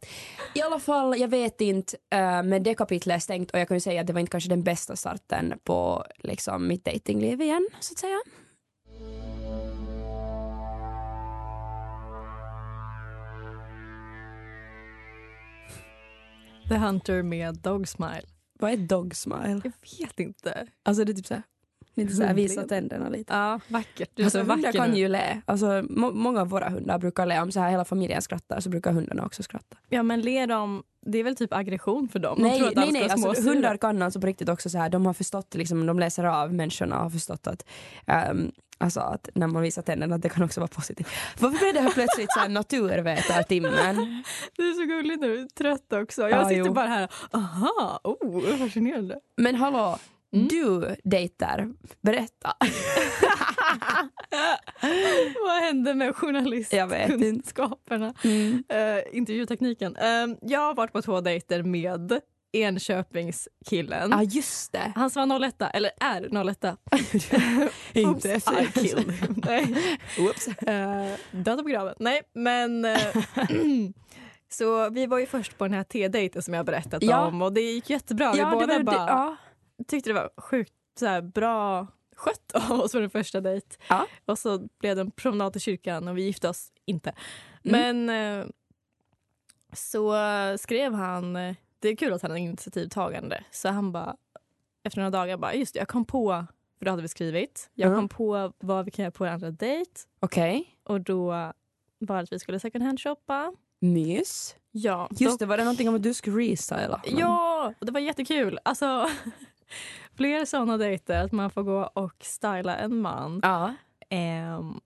I 0.55 0.61
alla 0.61 0.79
fall, 0.79 1.19
jag 1.19 1.27
vet 1.27 1.61
inte, 1.61 1.97
eh, 2.13 2.43
men 2.43 2.63
det 2.63 2.73
kapitlet 2.75 3.15
är 3.15 3.19
stängt 3.19 3.51
och 3.51 3.59
jag 3.59 3.67
kan 3.67 3.77
ju 3.77 3.81
säga 3.81 4.01
att 4.01 4.07
det 4.07 4.13
var 4.13 4.19
inte 4.19 4.31
kanske 4.31 4.49
den 4.49 4.63
bästa 4.63 4.95
starten 4.95 5.53
på 5.63 6.05
liksom, 6.17 6.67
mitt 6.67 6.85
datingliv 6.85 7.41
igen 7.41 7.69
så 7.79 7.93
att 7.93 7.97
säga. 7.99 8.19
The 16.69 16.75
Hunter 16.77 17.23
med 17.23 17.55
Dog 17.55 17.87
Smile. 17.87 18.21
Vad 18.59 18.71
är 18.71 18.77
dog 18.77 19.15
smile? 19.15 19.61
Jag 19.63 19.73
vet 19.99 20.19
inte. 20.19 20.67
Alltså 20.83 21.03
det 21.03 21.11
är 21.11 21.13
typ 21.13 21.25
såhär, 21.25 21.43
lite 21.95 22.13
såhär 22.13 22.33
visa 22.33 22.63
tänderna 22.63 23.09
lite. 23.09 23.33
Ja, 23.33 23.59
vackert. 23.67 24.09
Du 24.13 24.21
är 24.21 24.25
Alltså, 24.25 24.39
så 24.39 24.51
hundar 24.51 24.55
vacker 24.67 24.77
kan 24.79 24.91
nu. 24.91 24.97
ju 24.97 25.07
le. 25.07 25.41
Alltså, 25.45 25.83
må- 25.89 26.11
många 26.11 26.41
av 26.41 26.49
våra 26.49 26.69
hundar 26.69 26.99
brukar 26.99 27.25
le. 27.25 27.39
Om 27.41 27.51
så 27.51 27.59
här 27.59 27.71
hela 27.71 27.85
familjen 27.85 28.21
skrattar 28.21 28.59
så 28.59 28.69
brukar 28.69 28.91
hundarna 28.93 29.25
också 29.25 29.43
skratta. 29.43 29.77
Ja 29.89 30.03
men 30.03 30.21
ler 30.21 30.47
de, 30.47 30.83
det 31.05 31.17
är 31.17 31.23
väl 31.23 31.35
typ 31.35 31.53
aggression 31.53 32.09
för 32.09 32.19
dem? 32.19 32.37
De 32.43 32.49
tror 32.49 32.59
Nej, 32.59 32.67
att 32.69 32.75
nej, 32.75 32.91
nej. 32.91 33.09
Alltså, 33.09 33.49
hundar 33.49 33.77
kan 33.77 34.01
alltså 34.01 34.21
på 34.21 34.27
riktigt 34.27 34.49
också 34.49 34.69
så 34.69 34.77
här, 34.77 34.89
de 34.89 35.05
har 35.05 35.13
förstått, 35.13 35.55
liksom, 35.55 35.85
de 35.85 35.99
läser 35.99 36.23
av 36.23 36.53
människorna 36.53 36.95
och 36.97 37.03
har 37.03 37.09
förstått 37.09 37.47
att 37.47 37.65
ehm, 38.05 38.51
Alltså 38.81 38.99
att 38.99 39.29
när 39.35 39.47
man 39.47 39.61
visar 39.61 39.81
tänderna 39.81 40.15
att 40.15 40.21
det 40.21 40.29
kan 40.29 40.43
också 40.43 40.59
vara 40.59 40.67
positivt. 40.67 41.07
Varför 41.39 41.57
blev 41.59 41.73
det 41.73 41.79
här 41.79 41.89
plötsligt 41.91 42.31
så 42.33 42.39
här 42.39 42.49
naturvetartimmen? 42.49 44.23
Du 44.57 44.69
är 44.69 44.73
så 44.73 44.85
gullig 44.85 45.19
nu, 45.19 45.47
trött 45.57 45.93
också. 45.93 46.21
Jag 46.21 46.31
Ja, 46.31 46.45
sitter 46.49 46.65
jo. 46.65 46.73
bara 46.73 46.87
här, 46.87 47.09
aha, 47.31 47.99
oh, 48.03 48.57
fascinerande. 48.57 49.19
Men 49.37 49.55
hallå, 49.55 49.97
Mm. 50.33 50.47
du 50.47 50.95
dejtar. 51.03 51.69
Berätta. 52.01 52.53
Vad 55.45 55.61
hände 55.63 55.93
med 55.95 56.15
journalistkunskaperna? 56.15 58.13
Mm. 58.23 58.63
Uh, 58.73 59.17
intervjutekniken. 59.17 59.95
Eh, 59.95 60.27
jag 60.41 60.59
har 60.59 60.73
varit 60.75 60.93
på 60.93 61.01
två 61.01 61.21
dejter 61.21 61.63
med 61.63 62.19
Enköpingskillen. 62.51 64.09
Ja 64.11 64.23
just 64.23 64.71
det. 64.71 64.91
Han 64.95 65.09
som 65.09 65.29
var 65.29 65.39
01 65.47 65.55
eller 65.73 65.91
är 65.99 66.45
01 66.49 66.63
Oops, 66.63 67.33
Inte 67.93 68.39
him. 68.81 69.13
Nej. 69.45 69.97
Oops. 70.19 70.47
Uh, 70.47 71.15
död 71.31 71.59
och 71.59 71.65
begraven. 71.65 71.95
Nej, 71.99 72.21
men... 72.33 72.85
eh, 72.85 72.97
så 74.49 74.89
vi 74.89 75.05
var 75.05 75.19
ju 75.19 75.25
först 75.25 75.57
på 75.57 75.63
den 75.65 75.73
här 75.73 75.83
T-dejten 75.83 76.41
som 76.41 76.53
jag 76.53 76.65
berättat 76.65 77.03
Ja. 77.03 77.25
om 77.25 77.41
och 77.41 77.53
det 77.53 77.61
gick 77.61 77.89
jättebra. 77.89 78.31
vi 78.31 78.39
Ja, 78.39 78.45
det 78.45 78.51
båda 78.51 78.67
var, 78.67 78.77
det, 78.77 78.83
bara 78.83 79.07
ja. 79.07 79.35
tyckte 79.87 80.09
det 80.09 80.13
var 80.13 80.29
sjukt 80.37 80.73
så 80.99 81.05
här, 81.05 81.21
bra 81.21 81.87
skött 82.15 82.51
av 82.53 82.79
oss 82.79 82.91
på 82.91 82.99
den 82.99 83.09
första 83.09 83.41
dejt. 83.41 83.67
Ja. 83.87 84.07
Och 84.25 84.39
så 84.39 84.67
blev 84.79 84.95
det 84.95 85.01
en 85.01 85.11
promenad 85.11 85.53
till 85.53 85.61
kyrkan 85.61 86.07
och 86.07 86.17
vi 86.17 86.21
gifte 86.23 86.49
oss 86.49 86.71
inte. 86.85 87.13
Mm. 87.63 88.05
Men 88.05 88.39
eh, 88.39 88.45
så 89.73 90.15
skrev 90.59 90.93
han, 90.93 91.35
eh, 91.35 91.55
det 91.79 91.89
är 91.89 91.95
kul 91.95 92.13
att 92.13 92.21
han 92.21 92.31
är 92.31 92.35
initiativtagande, 92.35 93.43
så 93.51 93.69
han 93.69 93.91
bara 93.91 94.15
efter 94.83 94.97
några 94.99 95.09
dagar 95.09 95.37
bara 95.37 95.53
just 95.53 95.73
det, 95.73 95.79
jag 95.79 95.87
kom 95.87 96.05
på, 96.05 96.45
för 96.77 96.85
då 96.85 96.91
hade 96.91 97.01
vi 97.01 97.07
skrivit, 97.07 97.69
jag 97.73 97.87
Mm. 97.87 97.97
kom 97.99 98.09
på 98.09 98.53
vad 98.59 98.85
vi 98.85 98.91
kan 98.91 99.03
göra 99.03 99.11
på 99.11 99.25
en 99.25 99.33
andra 99.33 99.51
dejt 99.51 99.91
Okej. 100.19 100.77
och 100.83 101.01
då 101.01 101.53
var 101.99 102.17
att 102.23 102.33
vi 102.33 102.39
skulle 102.39 102.59
second 102.59 102.83
hand 102.83 102.99
shoppa. 103.01 103.53
Mys. 103.79 104.55
Ja, 104.71 105.09
Just 105.11 105.39
det, 105.39 105.45
var 105.45 105.57
det 105.57 105.63
någonting 105.63 105.89
om 105.89 105.95
att 105.95 106.03
du 106.03 106.13
skulle 106.13 106.37
restyla? 106.51 107.01
Ja, 107.05 107.73
och 107.79 107.85
det 107.85 107.91
var 107.91 107.99
jättekul. 107.99 108.59
Alltså, 108.63 109.09
fler 110.15 110.45
såna 110.45 110.77
dejter, 110.77 111.23
att 111.25 111.31
man 111.31 111.49
får 111.51 111.63
gå 111.63 111.83
och 111.93 112.15
styla 112.19 112.77
en 112.77 113.01
man. 113.01 113.39
Ja. 113.43 113.73
Ehm, 114.09 114.79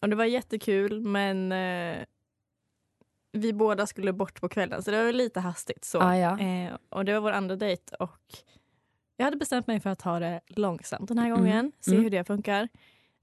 och 0.00 0.08
det 0.08 0.16
var 0.16 0.24
jättekul, 0.24 1.00
men 1.00 1.52
eh, 1.52 1.96
vi 3.36 3.52
båda 3.52 3.86
skulle 3.86 4.12
bort 4.12 4.40
på 4.40 4.48
kvällen, 4.48 4.82
så 4.82 4.90
det 4.90 5.04
var 5.04 5.12
lite 5.12 5.40
hastigt. 5.40 5.84
Så. 5.84 6.00
Ah, 6.00 6.16
ja. 6.16 6.38
Eh, 6.40 6.72
och 6.88 7.04
det 7.04 7.12
var 7.12 7.20
vår 7.20 7.32
andra 7.32 7.56
dejt 7.56 7.96
och 7.98 8.18
jag 9.16 9.24
hade 9.24 9.36
bestämt 9.36 9.66
mig 9.66 9.80
för 9.80 9.90
att 9.90 9.98
ta 9.98 10.18
det 10.18 10.40
långsamt 10.46 11.08
den 11.08 11.18
här 11.18 11.26
Mm. 11.26 11.38
gången, 11.38 11.72
se 11.80 11.90
Mm. 11.90 12.02
hur 12.02 12.10
det 12.10 12.24
funkar. 12.24 12.68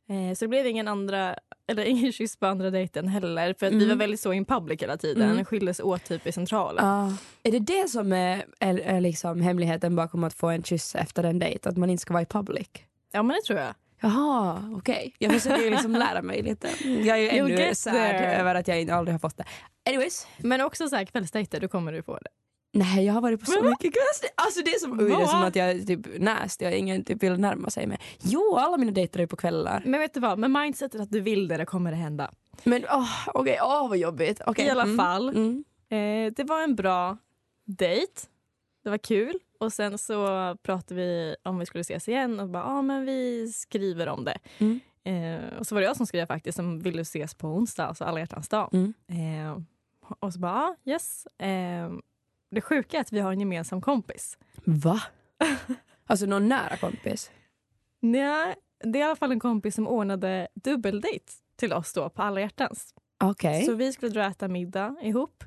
Eh, 0.09 0.35
så 0.35 0.45
det 0.45 0.49
blev 0.49 0.67
ingen 0.67 0.87
andra 0.87 1.35
eller 1.67 1.85
ingen 1.93 2.11
kyss 2.11 2.37
på 2.37 2.45
andra 2.45 2.69
dejten 2.69 3.07
heller 3.07 3.55
för 3.59 3.65
att 3.65 3.73
vi 3.73 3.77
Mm. 3.77 3.89
var 3.89 3.95
väldigt 3.95 4.19
så 4.19 4.33
in 4.33 4.45
public 4.45 4.81
hela 4.81 4.97
tiden. 4.97 5.31
Mm. 5.31 5.45
Skildes 5.45 5.79
åt 5.79 6.03
typ 6.03 6.27
i 6.27 6.31
centralen. 6.31 6.85
Ah. 6.85 7.11
Är 7.43 7.51
det 7.51 7.59
det 7.59 7.89
som 7.89 8.13
är, 8.13 8.45
är, 8.59 8.77
är 8.79 9.01
liksom 9.01 9.41
hemligheten 9.41 9.95
bakom 9.95 10.23
att 10.23 10.33
få 10.33 10.47
en 10.49 10.63
kyss 10.63 10.95
efter 10.95 11.23
en 11.23 11.39
dejt? 11.39 11.69
Att 11.69 11.77
man 11.77 11.89
inte 11.89 12.01
ska 12.01 12.13
vara 12.13 12.23
i 12.23 12.25
public? 12.25 12.67
Ja 13.11 13.23
men 13.23 13.35
det 13.35 13.41
tror 13.41 13.59
jag. 13.59 13.73
Jaha, 14.03 14.71
okej. 14.77 15.15
Jag 15.19 15.31
försöker 15.31 15.71
liksom 15.71 15.91
lära 15.91 16.21
mig 16.21 16.41
lite. 16.41 16.69
Jag 16.83 17.19
är 17.19 17.21
ju 17.21 17.29
ännu 17.29 17.73
there. 17.73 18.35
över 18.35 18.55
att 18.55 18.67
jag 18.67 18.89
aldrig 18.89 19.13
har 19.13 19.19
fått 19.19 19.37
det. 19.37 19.43
Anyways. 19.89 20.27
Men 20.37 20.61
också 20.61 20.89
så 20.89 20.95
här 20.95 21.05
kvällsdejter, 21.05 21.59
då 21.59 21.67
kommer 21.67 21.93
du 21.93 22.03
få 22.03 22.17
det. 22.17 22.29
Nej, 22.73 23.05
jag 23.05 23.13
har 23.13 23.21
varit 23.21 23.39
på 23.39 23.45
så 23.45 23.61
Va? 23.61 23.69
mycket 23.69 23.93
kvällsdejter. 23.93 24.35
Alltså 24.35 24.61
det 24.61 24.71
är 24.71 24.79
som, 24.79 24.99
oj, 24.99 25.09
det 25.09 25.13
är 25.13 25.25
som 25.25 25.41
att 25.41 25.55
jag 25.55 25.69
är 25.71 25.79
typ 25.79 26.19
nasty 26.19 26.65
och 26.65 26.71
ingen 26.71 27.03
typ 27.03 27.23
vill 27.23 27.39
närma 27.39 27.69
sig 27.69 27.87
mig. 27.87 27.99
Jo, 28.21 28.57
alla 28.57 28.77
mina 28.77 28.91
dejter 28.91 29.19
är 29.19 29.25
på 29.25 29.35
kvällar. 29.35 29.81
Men 29.85 29.99
vet 29.99 30.13
du 30.13 30.19
vad, 30.19 30.39
med 30.39 30.51
mindsetet 30.51 31.01
att 31.01 31.11
du 31.11 31.19
vill 31.19 31.47
det, 31.47 31.57
det 31.57 31.65
kommer 31.65 31.91
det 31.91 31.97
hända. 31.97 32.31
Men 32.63 32.85
åh, 32.91 33.27
okej, 33.27 33.57
åh 33.61 33.89
vad 33.89 33.97
jobbigt. 33.97 34.41
Okej. 34.45 34.65
I 34.65 34.69
alla 34.69 34.83
mm. 34.83 34.97
fall, 34.97 35.29
Mm. 35.29 35.63
eh, 35.89 36.33
det 36.33 36.43
var 36.43 36.61
en 36.63 36.75
bra 36.75 37.17
dejt. 37.65 38.13
Det 38.83 38.89
var 38.89 38.97
kul. 38.97 39.39
Och 39.63 39.73
sen 39.73 39.97
så 39.97 40.17
pratade 40.63 40.95
vi 40.95 41.35
om 41.43 41.59
vi 41.59 41.65
skulle 41.65 41.81
ses 41.81 42.09
igen 42.09 42.39
och 42.39 42.49
bara, 42.49 42.63
ja 42.63 42.69
ah, 42.69 42.81
men 42.81 43.05
vi 43.05 43.47
skriver 43.53 44.07
om 44.07 44.25
det. 44.25 44.37
Mm. 44.57 44.79
Eh, 45.03 45.57
och 45.59 45.67
så 45.67 45.75
var 45.75 45.81
det 45.81 45.87
jag 45.87 45.97
som 45.97 46.07
skrev 46.07 46.25
faktiskt 46.25 46.55
som 46.55 46.79
ville 46.79 47.01
ses 47.01 47.35
på 47.35 47.47
onsdag, 47.47 47.85
alltså 47.85 48.03
alla 48.03 48.19
hjärtans 48.19 48.49
dag. 48.49 48.69
Mm. 48.73 48.93
Eh, 49.07 49.57
och 50.19 50.33
så 50.33 50.39
bara, 50.39 50.53
ah, 50.53 50.75
yes. 50.85 51.25
Eh, 51.25 51.91
det 52.51 52.61
sjuka 52.61 52.97
är 52.97 53.01
att 53.01 53.11
vi 53.11 53.19
har 53.19 53.31
en 53.31 53.39
gemensam 53.39 53.81
kompis. 53.81 54.37
Va? 54.63 55.01
Alltså 56.05 56.25
någon 56.25 56.49
nära 56.49 56.77
kompis? 56.77 57.31
Nej, 57.99 58.55
det 58.83 58.99
är 58.99 59.01
i 59.01 59.03
alla 59.03 59.15
fall 59.15 59.31
en 59.31 59.39
kompis 59.39 59.75
som 59.75 59.87
ordnade 59.87 60.47
dubbeldejt 60.55 61.25
till 61.55 61.73
oss 61.73 61.93
då 61.93 62.09
på 62.09 62.21
alla 62.21 62.41
hjärtans. 62.41 62.93
Okej. 63.23 63.65
Så 63.65 63.73
vi 63.73 63.93
skulle 63.93 64.11
dra 64.11 64.19
och 64.19 64.25
äta 64.25 64.47
middag 64.47 64.95
ihop. 65.01 65.43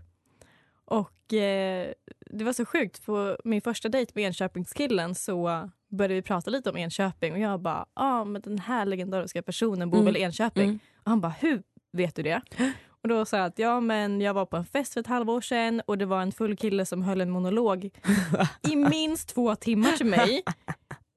Och 0.85 1.35
eh, 1.35 1.93
det 2.31 2.45
var 2.45 2.53
så 2.53 2.65
sjukt, 2.65 3.05
på 3.07 3.37
min 3.45 3.61
första 3.61 3.89
dejt 3.89 4.13
med 4.15 4.25
Enköpingskillen 4.25 5.15
så 5.15 5.71
började 5.91 6.15
vi 6.15 6.23
prata 6.23 6.51
lite 6.51 6.71
om 6.71 6.77
Enköping 6.77 7.33
och 7.33 7.39
jag 7.39 7.61
bara, 7.61 7.87
ah, 7.95 8.25
men 8.25 8.43
den 8.43 8.59
här 8.59 8.85
legendariska 8.87 9.43
personen 9.43 9.91
bor 9.91 9.99
Mm. 9.99 10.07
väl 10.07 10.17
i 10.17 10.21
Enköping? 10.23 10.65
Mm. 10.65 10.79
Och 11.05 11.11
han 11.11 11.21
bara, 11.21 11.35
hur 11.41 11.63
vet 11.93 12.15
du 12.15 12.23
det? 12.23 12.41
Och 13.03 13.09
då 13.09 13.25
sa 13.25 13.37
jag 13.37 13.47
att 13.47 13.59
ja 13.59 13.81
men 13.81 14.21
jag 14.21 14.35
var 14.35 14.47
på 14.47 14.57
en 14.57 14.65
fest 14.65 14.93
för 14.93 15.01
ett 15.01 15.07
halvår 15.07 15.41
sedan 15.41 15.83
och 15.87 15.99
det 15.99 16.07
var 16.07 16.23
en 16.23 16.33
full 16.33 16.57
kille 16.57 16.87
som 16.87 17.03
höll 17.03 17.21
en 17.21 17.31
monolog 17.31 17.91
i 18.73 18.77
minst 18.77 19.29
två 19.29 19.55
timmar 19.57 19.93
till 19.93 20.07
mig. 20.07 20.43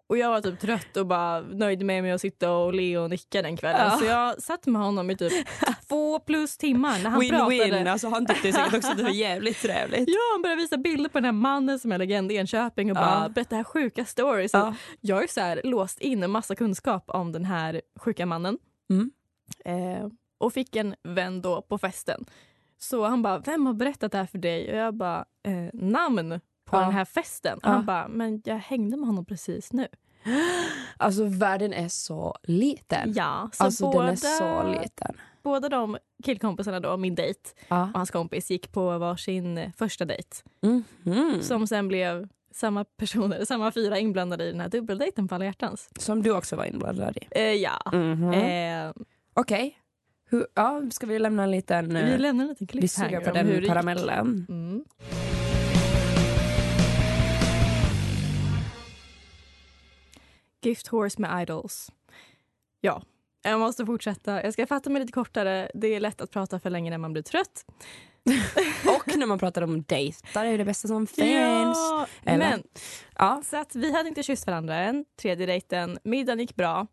Och 0.10 0.18
jag 0.18 0.30
var 0.30 0.42
typ 0.42 0.60
trött 0.60 0.98
och 0.98 1.06
bara 1.08 1.42
nöjde 1.42 1.86
mig 1.86 2.02
med 2.02 2.16
att 2.16 2.22
sitta 2.22 2.52
och 2.52 2.74
le 2.74 2.98
och 2.98 3.10
nicka 3.10 3.42
den 3.42 3.58
kvällen. 3.58 3.82
Ja. 3.92 3.98
Så 3.98 4.06
jag 4.06 4.42
satt 4.42 4.66
med 4.66 4.82
honom 4.82 5.10
i 5.10 5.18
typ 5.18 5.48
två 5.90 6.20
plus 6.20 6.58
timmar 6.58 7.00
när 7.04 7.10
han 7.10 7.22
Win-win. 7.22 7.60
pratade. 7.70 7.92
Alltså 7.92 8.08
han 8.10 8.26
tyckte 8.26 8.52
säkert 8.52 8.74
också 8.74 8.92
att 8.92 8.98
det 8.98 9.04
var 9.04 9.10
jävligt 9.10 9.62
trevligt. 9.62 10.04
Ja, 10.10 10.16
han 10.34 10.42
började 10.42 10.62
visa 10.62 10.78
bilder 10.78 11.10
på 11.10 11.18
den 11.18 11.26
här 11.26 11.32
mannen 11.32 11.80
som 11.80 11.92
är 11.92 11.98
legend 11.98 12.32
i 12.32 12.36
Enköping 12.36 12.92
och 12.92 12.98
Ja. 12.98 13.02
bara 13.02 13.30
berätta 13.30 13.56
här 13.56 13.64
sjuka 13.64 14.06
stories. 14.06 14.54
Ja. 14.54 14.76
Jag 15.02 15.24
är 15.24 15.28
så 15.28 15.42
här 15.42 15.62
låst 15.64 16.00
in 16.00 16.24
en 16.24 16.32
massa 16.32 16.56
kunskap 16.56 17.04
om 17.08 17.32
den 17.32 17.46
här 17.46 17.82
sjuka 18.00 18.26
mannen. 18.26 18.58
Mm. 18.90 19.12
Eh, 19.66 20.08
och 20.38 20.54
fick 20.54 20.76
en 20.76 20.96
vän 21.04 21.42
då 21.42 21.62
på 21.62 21.78
festen. 21.78 22.26
Så 22.78 23.06
han 23.06 23.22
bara, 23.22 23.40
vem 23.40 23.66
har 23.66 23.74
berättat 23.74 24.12
det 24.12 24.18
här 24.18 24.26
för 24.26 24.38
dig? 24.38 24.72
Och 24.72 24.78
jag 24.78 24.94
bara, 24.94 25.26
eh, 25.48 25.70
namn 25.80 26.40
på 26.70 26.78
Ja. 26.78 26.82
den 26.82 26.92
här 26.92 27.06
festen. 27.06 27.58
Och 27.58 27.64
Ja. 27.66 27.70
Han 27.70 27.86
bara, 27.86 28.08
men 28.08 28.42
jag 28.46 28.56
hängde 28.58 28.98
med 28.98 29.08
honom 29.08 29.26
precis 29.26 29.74
nu. 29.74 29.88
Alltså 30.98 31.24
världen 31.26 31.74
är 31.74 31.88
så 31.88 32.36
liten. 32.44 33.14
Ja, 33.16 33.50
så 33.54 33.64
alltså 33.64 33.92
båda, 33.92 34.06
den 34.06 34.12
är 34.14 34.16
så 34.16 34.68
liten. 34.82 35.16
båda 35.44 35.70
de 35.70 35.98
killkompisarna 36.24 36.80
då, 36.80 36.98
min 36.98 37.16
dejt 37.16 37.40
Ja. 37.68 37.82
och 37.84 37.88
hans 38.00 38.12
kompis 38.12 38.52
gick 38.52 38.72
på 38.72 38.98
varsin 38.98 39.72
första 39.78 40.06
dejt. 40.06 40.30
Mhm. 40.62 41.42
Som 41.42 41.68
sen 41.68 41.88
blev 41.88 42.28
samma 42.52 42.84
personer, 42.86 43.46
samma 43.46 43.72
fyra 43.72 44.00
inblandade 44.00 44.44
i 44.46 44.52
den 44.52 44.60
här 44.62 44.70
dubbeldejten 44.70 45.28
på 45.28 45.36
alla 45.36 45.46
hjärtans. 45.46 45.90
Som 46.00 46.24
du 46.24 46.32
också 46.32 46.56
var 46.56 46.66
inblandad 46.66 47.18
i. 47.18 47.28
Eh, 47.32 47.44
ja. 47.54 47.82
Mhm. 47.94 48.34
Eh, 48.34 48.92
Okej. 49.34 49.78
Hur- 50.30 50.48
Ja, 50.56 50.82
ska 50.92 51.06
vi 51.08 51.20
lämna 51.20 51.44
en 51.44 51.52
liten... 51.52 51.94
vi 51.94 52.00
eh, 52.14 52.20
lämnar 52.20 52.44
en 52.44 52.50
liten 52.50 52.68
vi 52.72 52.88
suger 52.88 53.08
cliffhanger 53.08 53.20
på 53.20 53.26
hur 53.38 53.44
den 53.46 53.56
gick. 53.62 53.68
karamellen. 53.68 54.46
Mm. 54.50 54.84
Gift 60.62 60.88
Horse 60.88 61.22
med 61.22 61.42
Idols. 61.42 61.92
Ja, 62.82 63.02
jag 63.44 63.60
måste 63.60 63.86
fortsätta. 63.86 64.44
Jag 64.44 64.54
ska 64.54 64.68
fatta 64.68 64.90
mig 64.90 65.00
lite 65.02 65.12
kortare. 65.14 65.72
Det 65.74 65.88
är 65.88 66.00
lätt 66.00 66.22
att 66.22 66.32
prata 66.32 66.60
för 66.60 66.70
länge 66.70 66.90
när 66.90 66.98
man 66.98 67.14
blir 67.14 67.24
trött. 67.24 67.66
Och 68.96 69.18
när 69.18 69.26
man 69.26 69.40
pratar 69.40 69.62
om 69.62 69.82
dejtar 69.84 70.46
är 70.46 70.58
det 70.58 70.66
bästa 70.66 70.88
som 70.88 71.08
finns. 71.08 71.28
Ja, 71.78 72.08
Eller? 72.24 72.38
men 72.38 72.64
Ja. 73.18 73.42
så 73.46 73.58
att 73.58 73.76
vi 73.76 73.94
hade 73.94 74.10
inte 74.10 74.24
kysst 74.24 74.48
varandra 74.48 74.76
än. 74.76 75.06
Tredje 75.22 75.46
dejten. 75.46 76.00
Middagen 76.04 76.40
gick 76.40 76.56
bra. 76.56 76.88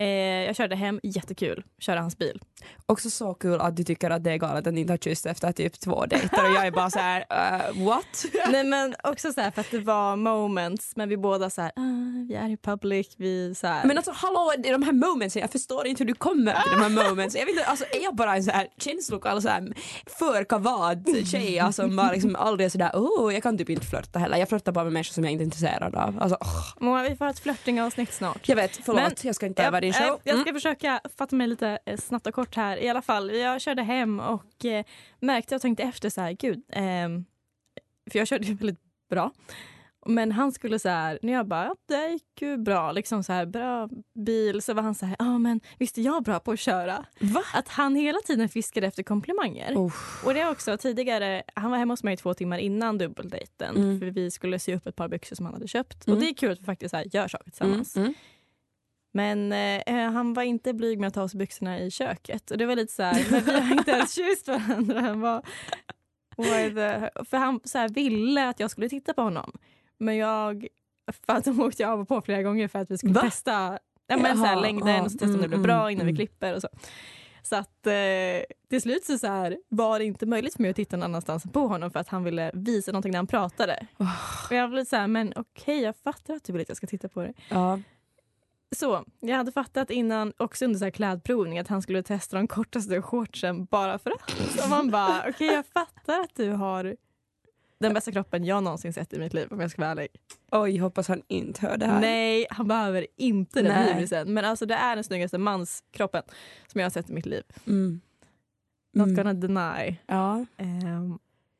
Eh, 0.00 0.08
jag 0.46 0.56
körde 0.56 0.76
hem, 0.76 1.00
jättekul. 1.02 1.64
Köra 1.78 2.00
hans 2.00 2.18
bil. 2.18 2.40
Också 2.86 3.10
så 3.10 3.34
kul 3.34 3.60
att 3.60 3.76
du 3.76 3.84
tycker 3.84 4.10
att 4.10 4.24
det 4.24 4.30
är 4.32 4.36
galet 4.36 4.66
att 4.66 4.74
ni 4.74 4.80
inte 4.80 4.92
har 4.92 4.98
kysst 4.98 5.26
efter 5.26 5.52
typ 5.52 5.80
två 5.80 6.06
dejter 6.06 6.44
och 6.44 6.56
jag 6.56 6.66
är 6.66 6.70
bara 6.70 6.90
så 6.90 6.98
här, 6.98 7.20
uh, 7.20 7.84
what? 7.86 8.24
Nej 8.50 8.64
men 8.64 8.94
också 9.02 9.32
så 9.32 9.40
här 9.40 9.50
för 9.50 9.60
att 9.60 9.70
det 9.70 9.78
var 9.78 10.16
moments 10.16 10.92
men 10.96 11.08
vi 11.08 11.16
båda 11.16 11.50
så 11.50 11.62
här, 11.62 11.72
ah, 11.76 12.26
vi 12.28 12.34
är 12.34 12.48
i 12.48 12.56
public, 12.56 13.14
vi 13.16 13.54
så 13.54 13.66
här. 13.66 13.84
Men 13.84 13.96
alltså 13.96 14.12
hallå, 14.14 14.52
det 14.58 14.68
är 14.68 14.72
de 14.72 14.82
här 14.82 14.92
momentsen, 14.92 15.40
jag 15.40 15.50
förstår 15.50 15.86
inte 15.86 16.02
hur 16.04 16.08
du 16.08 16.14
kommer 16.14 16.52
till 16.62 16.72
de 16.72 16.82
här 16.82 17.08
momentsen. 17.08 17.38
Jag 17.38 17.46
vet 17.46 17.54
inte, 17.54 17.66
alltså 17.66 17.84
är 17.84 18.02
jag 18.04 18.14
bara 18.14 18.36
en 18.36 18.44
så 18.44 18.50
här 18.50 18.68
känslokall 18.78 19.42
så 19.42 19.48
här 19.48 19.72
för 20.06 20.44
kavad 20.44 21.08
tjej 21.26 21.58
alltså, 21.58 21.82
som 21.82 21.96
bara 21.96 22.12
liksom 22.12 22.36
aldrig 22.36 22.64
är 22.66 22.70
sådär, 22.70 22.90
oh, 22.94 23.34
jag 23.34 23.42
kan 23.42 23.58
typ 23.58 23.70
inte 23.70 23.86
flörta 23.86 24.18
heller. 24.18 24.36
Jag 24.36 24.48
flörtar 24.48 24.72
bara 24.72 24.84
med 24.84 24.92
människor 24.92 25.12
som 25.12 25.24
jag 25.24 25.32
inte 25.32 25.42
är 25.42 25.44
intresserad 25.44 25.94
av. 25.94 26.18
Alltså, 26.20 26.38
åh. 26.40 26.84
Moa, 26.84 27.02
vi 27.02 27.16
får 27.16 27.24
ha 27.24 27.32
ett 27.32 27.38
flörtingavsnitt 27.38 28.12
snart. 28.12 28.48
jag 28.48 28.56
vet, 28.56 28.76
förlåt, 28.84 29.02
Men- 29.02 29.14
jag 29.22 29.34
ska 29.34 29.46
inte 29.46 29.64
över 29.64 29.80
din 29.92 30.02
Jag, 30.02 30.08
show. 30.10 30.20
jag, 30.24 30.32
jag 30.32 30.34
Mm. 30.34 30.44
ska 30.44 30.52
försöka 30.54 31.00
fatta 31.18 31.36
mig 31.36 31.46
lite 31.46 31.78
eh, 31.86 31.96
snabbt 31.96 32.26
och 32.26 32.34
kort 32.34 32.56
här. 32.56 32.76
I 32.76 32.88
alla 32.88 33.02
fall, 33.02 33.34
jag 33.34 33.60
körde 33.60 33.82
hem 33.82 34.20
och 34.20 34.64
eh, 34.64 34.84
märkte 35.20 35.54
och 35.56 35.62
tänkte 35.62 35.82
efter 35.82 36.10
så 36.10 36.20
här, 36.20 36.32
gud, 36.32 36.62
ehm, 36.72 37.24
för 38.10 38.18
jag 38.18 38.28
körde 38.28 38.46
ju 38.46 38.54
väldigt 38.54 38.80
bra. 39.10 39.32
Men 40.06 40.32
han 40.32 40.52
skulle 40.52 40.78
så 40.78 40.88
här, 40.88 41.18
när 41.22 41.32
jag 41.32 41.46
bara, 41.46 41.64
ja, 41.64 41.74
det 41.88 42.08
gick 42.08 42.42
ju 42.42 42.56
bra, 42.56 42.92
liksom 42.92 43.24
så 43.24 43.32
här, 43.32 43.46
bra 43.46 43.88
bil, 44.14 44.62
så 44.62 44.74
var 44.74 44.82
han 44.82 44.94
så 44.94 45.06
här, 45.06 45.16
ja 45.18 45.38
men 45.38 45.60
visst 45.78 45.98
är 45.98 46.02
jag 46.02 46.22
bra 46.22 46.40
på 46.40 46.52
att 46.52 46.58
köra? 46.60 47.04
Va? 47.20 47.42
Att 47.54 47.68
han 47.68 47.96
hela 47.96 48.18
tiden 48.20 48.48
fiskade 48.48 48.86
efter 48.86 49.02
komplimanger. 49.02 49.76
Uff. 49.78 50.22
Och 50.24 50.34
det 50.34 50.40
är 50.40 50.50
också 50.50 50.76
tidigare, 50.78 51.42
han 51.54 51.70
var 51.70 51.78
hemma 51.78 51.92
hos 51.92 52.02
mig 52.02 52.16
två 52.16 52.34
timmar 52.34 52.58
innan 52.58 52.98
dubbeldejten 52.98 53.76
Mm. 53.76 54.00
för 54.00 54.06
vi 54.06 54.30
skulle 54.30 54.58
sy 54.58 54.74
upp 54.74 54.86
ett 54.86 54.96
par 54.96 55.08
byxor 55.08 55.36
som 55.36 55.44
han 55.46 55.54
hade 55.54 55.68
köpt. 55.68 56.06
Mm. 56.06 56.16
Och 56.16 56.22
det 56.24 56.30
är 56.30 56.34
kul 56.34 56.52
att 56.52 56.60
vi 56.60 56.64
faktiskt 56.64 56.90
så 56.90 56.96
här, 56.96 57.06
gör 57.16 57.28
saker 57.28 57.50
tillsammans. 57.50 57.96
Mm, 57.96 58.06
mm. 58.06 58.14
Men 59.12 59.52
eh, 59.52 60.10
han 60.10 60.34
var 60.34 60.42
inte 60.42 60.74
blyg 60.74 61.00
med 61.00 61.08
att 61.08 61.14
ta 61.14 61.22
oss 61.22 61.34
byxorna 61.34 61.80
i 61.80 61.90
köket. 61.90 62.50
Och 62.50 62.58
det 62.58 62.66
var 62.66 62.76
lite 62.76 62.92
så 62.92 63.02
här, 63.02 63.26
men 63.30 63.44
vi 63.44 63.60
har 63.60 63.72
inte 63.72 63.90
ens 63.90 64.14
kysst 64.14 64.48
varandra. 64.48 65.00
Han 65.00 65.20
var? 65.20 65.42
För 67.24 67.36
han 67.36 67.60
så 67.64 67.78
här, 67.78 67.88
ville 67.88 68.48
att 68.48 68.60
jag 68.60 68.70
skulle 68.70 68.88
titta 68.88 69.14
på 69.14 69.22
honom. 69.22 69.52
Men 69.98 70.16
jag, 70.16 70.66
för 71.26 71.32
att 71.32 71.44
de 71.44 71.60
åkte 71.60 71.82
jag 71.82 71.92
av 71.92 72.00
och 72.00 72.08
på 72.08 72.20
flera 72.20 72.42
gånger 72.42 72.68
för 72.68 72.78
att 72.78 72.90
vi 72.90 72.98
skulle 72.98 73.14
Va? 73.14 73.20
testa 73.20 73.78
ja, 74.06 74.16
men, 74.16 74.36
så 74.36 74.44
här, 74.44 74.52
Jaha, 74.52 74.62
längden 74.62 75.04
och 75.04 75.12
så 75.12 75.18
testa 75.18 75.26
om 75.26 75.32
det 75.32 75.38
mm, 75.38 75.50
blev 75.50 75.62
bra 75.62 75.80
mm, 75.80 75.90
innan 75.90 76.06
vi 76.06 76.10
mm. 76.10 76.16
klipper 76.16 76.54
och 76.54 76.62
så. 76.62 76.68
Så 77.42 77.56
att 77.56 77.86
eh, 77.86 77.92
till 78.70 78.82
slut 78.82 79.04
så, 79.04 79.18
så 79.18 79.26
här, 79.26 79.58
var 79.68 79.98
det 79.98 80.04
inte 80.04 80.26
möjligt 80.26 80.54
för 80.54 80.62
mig 80.62 80.70
att 80.70 80.76
titta 80.76 80.96
någon 80.96 81.04
annanstans 81.04 81.42
på 81.52 81.66
honom 81.66 81.90
för 81.90 82.00
att 82.00 82.08
han 82.08 82.24
ville 82.24 82.50
visa 82.54 82.92
någonting 82.92 83.12
när 83.12 83.18
han 83.18 83.26
pratade. 83.26 83.86
Och 84.48 84.56
jag 84.56 84.70
blev 84.70 84.84
så 84.84 84.96
här, 84.96 85.06
men 85.06 85.32
okej 85.36 85.80
jag 85.80 85.96
fattar 85.96 86.34
att 86.34 86.44
du 86.44 86.52
vill 86.52 86.62
att 86.62 86.68
jag 86.68 86.76
ska 86.76 86.86
titta 86.86 87.08
på 87.08 87.22
det. 87.22 87.32
Ja. 87.48 87.78
Så, 88.76 89.04
jag 89.20 89.36
hade 89.36 89.52
fattat 89.52 89.90
innan, 89.90 90.32
också 90.36 90.64
under 90.64 90.78
så 90.78 90.84
här 90.84 90.90
klädprovning, 90.90 91.58
att 91.58 91.68
han 91.68 91.82
skulle 91.82 92.02
testa 92.02 92.36
de 92.36 92.46
kortaste 92.48 93.02
shortsen 93.02 93.64
bara 93.64 93.98
för 93.98 94.10
att. 94.10 94.30
Så 94.30 94.68
man 94.68 94.90
bara, 94.90 95.24
okej 95.28 95.46
jag 95.46 95.66
fattar 95.66 96.20
att 96.20 96.34
du 96.34 96.50
har 96.50 96.96
den 97.80 97.94
bästa 97.94 98.12
kroppen 98.12 98.44
jag 98.44 98.62
någonsin 98.64 98.92
sett 98.92 99.12
i 99.12 99.18
mitt 99.18 99.34
liv 99.34 99.48
om 99.50 99.60
jag 99.60 99.70
ska 99.70 99.82
vara 99.82 99.90
ärlig. 99.90 100.08
Oj, 100.50 100.78
hoppas 100.78 101.08
han 101.08 101.22
inte 101.28 101.66
hör 101.66 101.76
det 101.76 101.86
här. 101.86 102.00
Nej, 102.00 102.46
han 102.50 102.68
behöver 102.68 103.06
inte 103.16 103.62
den 103.62 103.86
hybrisen. 103.88 104.34
Men 104.34 104.44
alltså 104.44 104.66
det 104.66 104.74
är 104.74 104.94
den 104.96 105.04
snyggaste 105.04 105.38
manskroppen 105.38 106.22
som 106.66 106.78
jag 106.80 106.84
har 106.84 106.90
sett 106.90 107.10
i 107.10 107.12
mitt 107.12 107.26
liv. 107.26 107.42
Mm. 107.66 108.00
Not 108.94 109.06
Mm. 109.06 109.16
gonna 109.16 109.34
deny. 109.34 109.96
Ja. 110.06 110.46
Ehm, 110.56 111.18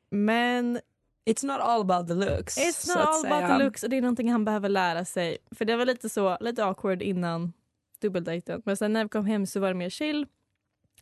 men 0.09 0.79
It's 1.25 1.47
not 1.47 1.61
all 1.61 1.81
about 1.81 2.07
the 2.07 2.13
looks. 2.13 2.57
it's 2.57 2.87
not 2.87 2.97
all 2.97 3.25
about 3.25 3.49
the 3.49 3.63
looks 3.63 3.83
och 3.83 3.89
det 3.89 3.97
är 3.97 4.01
någonting 4.01 4.31
han 4.31 4.45
behöver 4.45 4.69
lära 4.69 5.05
sig. 5.05 5.37
För 5.51 5.65
det 5.65 5.75
var 5.75 5.85
lite 5.85 6.09
så, 6.09 6.37
lite 6.39 6.65
awkward 6.65 7.01
innan 7.01 7.53
dubbeldejten. 8.01 8.61
Men 8.65 8.77
sen 8.77 8.93
när 8.93 9.03
vi 9.03 9.09
kom 9.09 9.25
hem 9.25 9.45
så 9.45 9.59
var 9.59 9.67
det 9.67 9.73
mer 9.73 9.89
chill. 9.89 10.25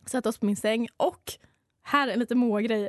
Satte 0.06 0.28
oss 0.28 0.38
på 0.38 0.46
min 0.46 0.56
säng 0.56 0.88
och 0.96 1.32
här 1.82 2.08
är 2.08 2.12
en 2.12 2.18
liten 2.18 2.38
mågrej. 2.38 2.88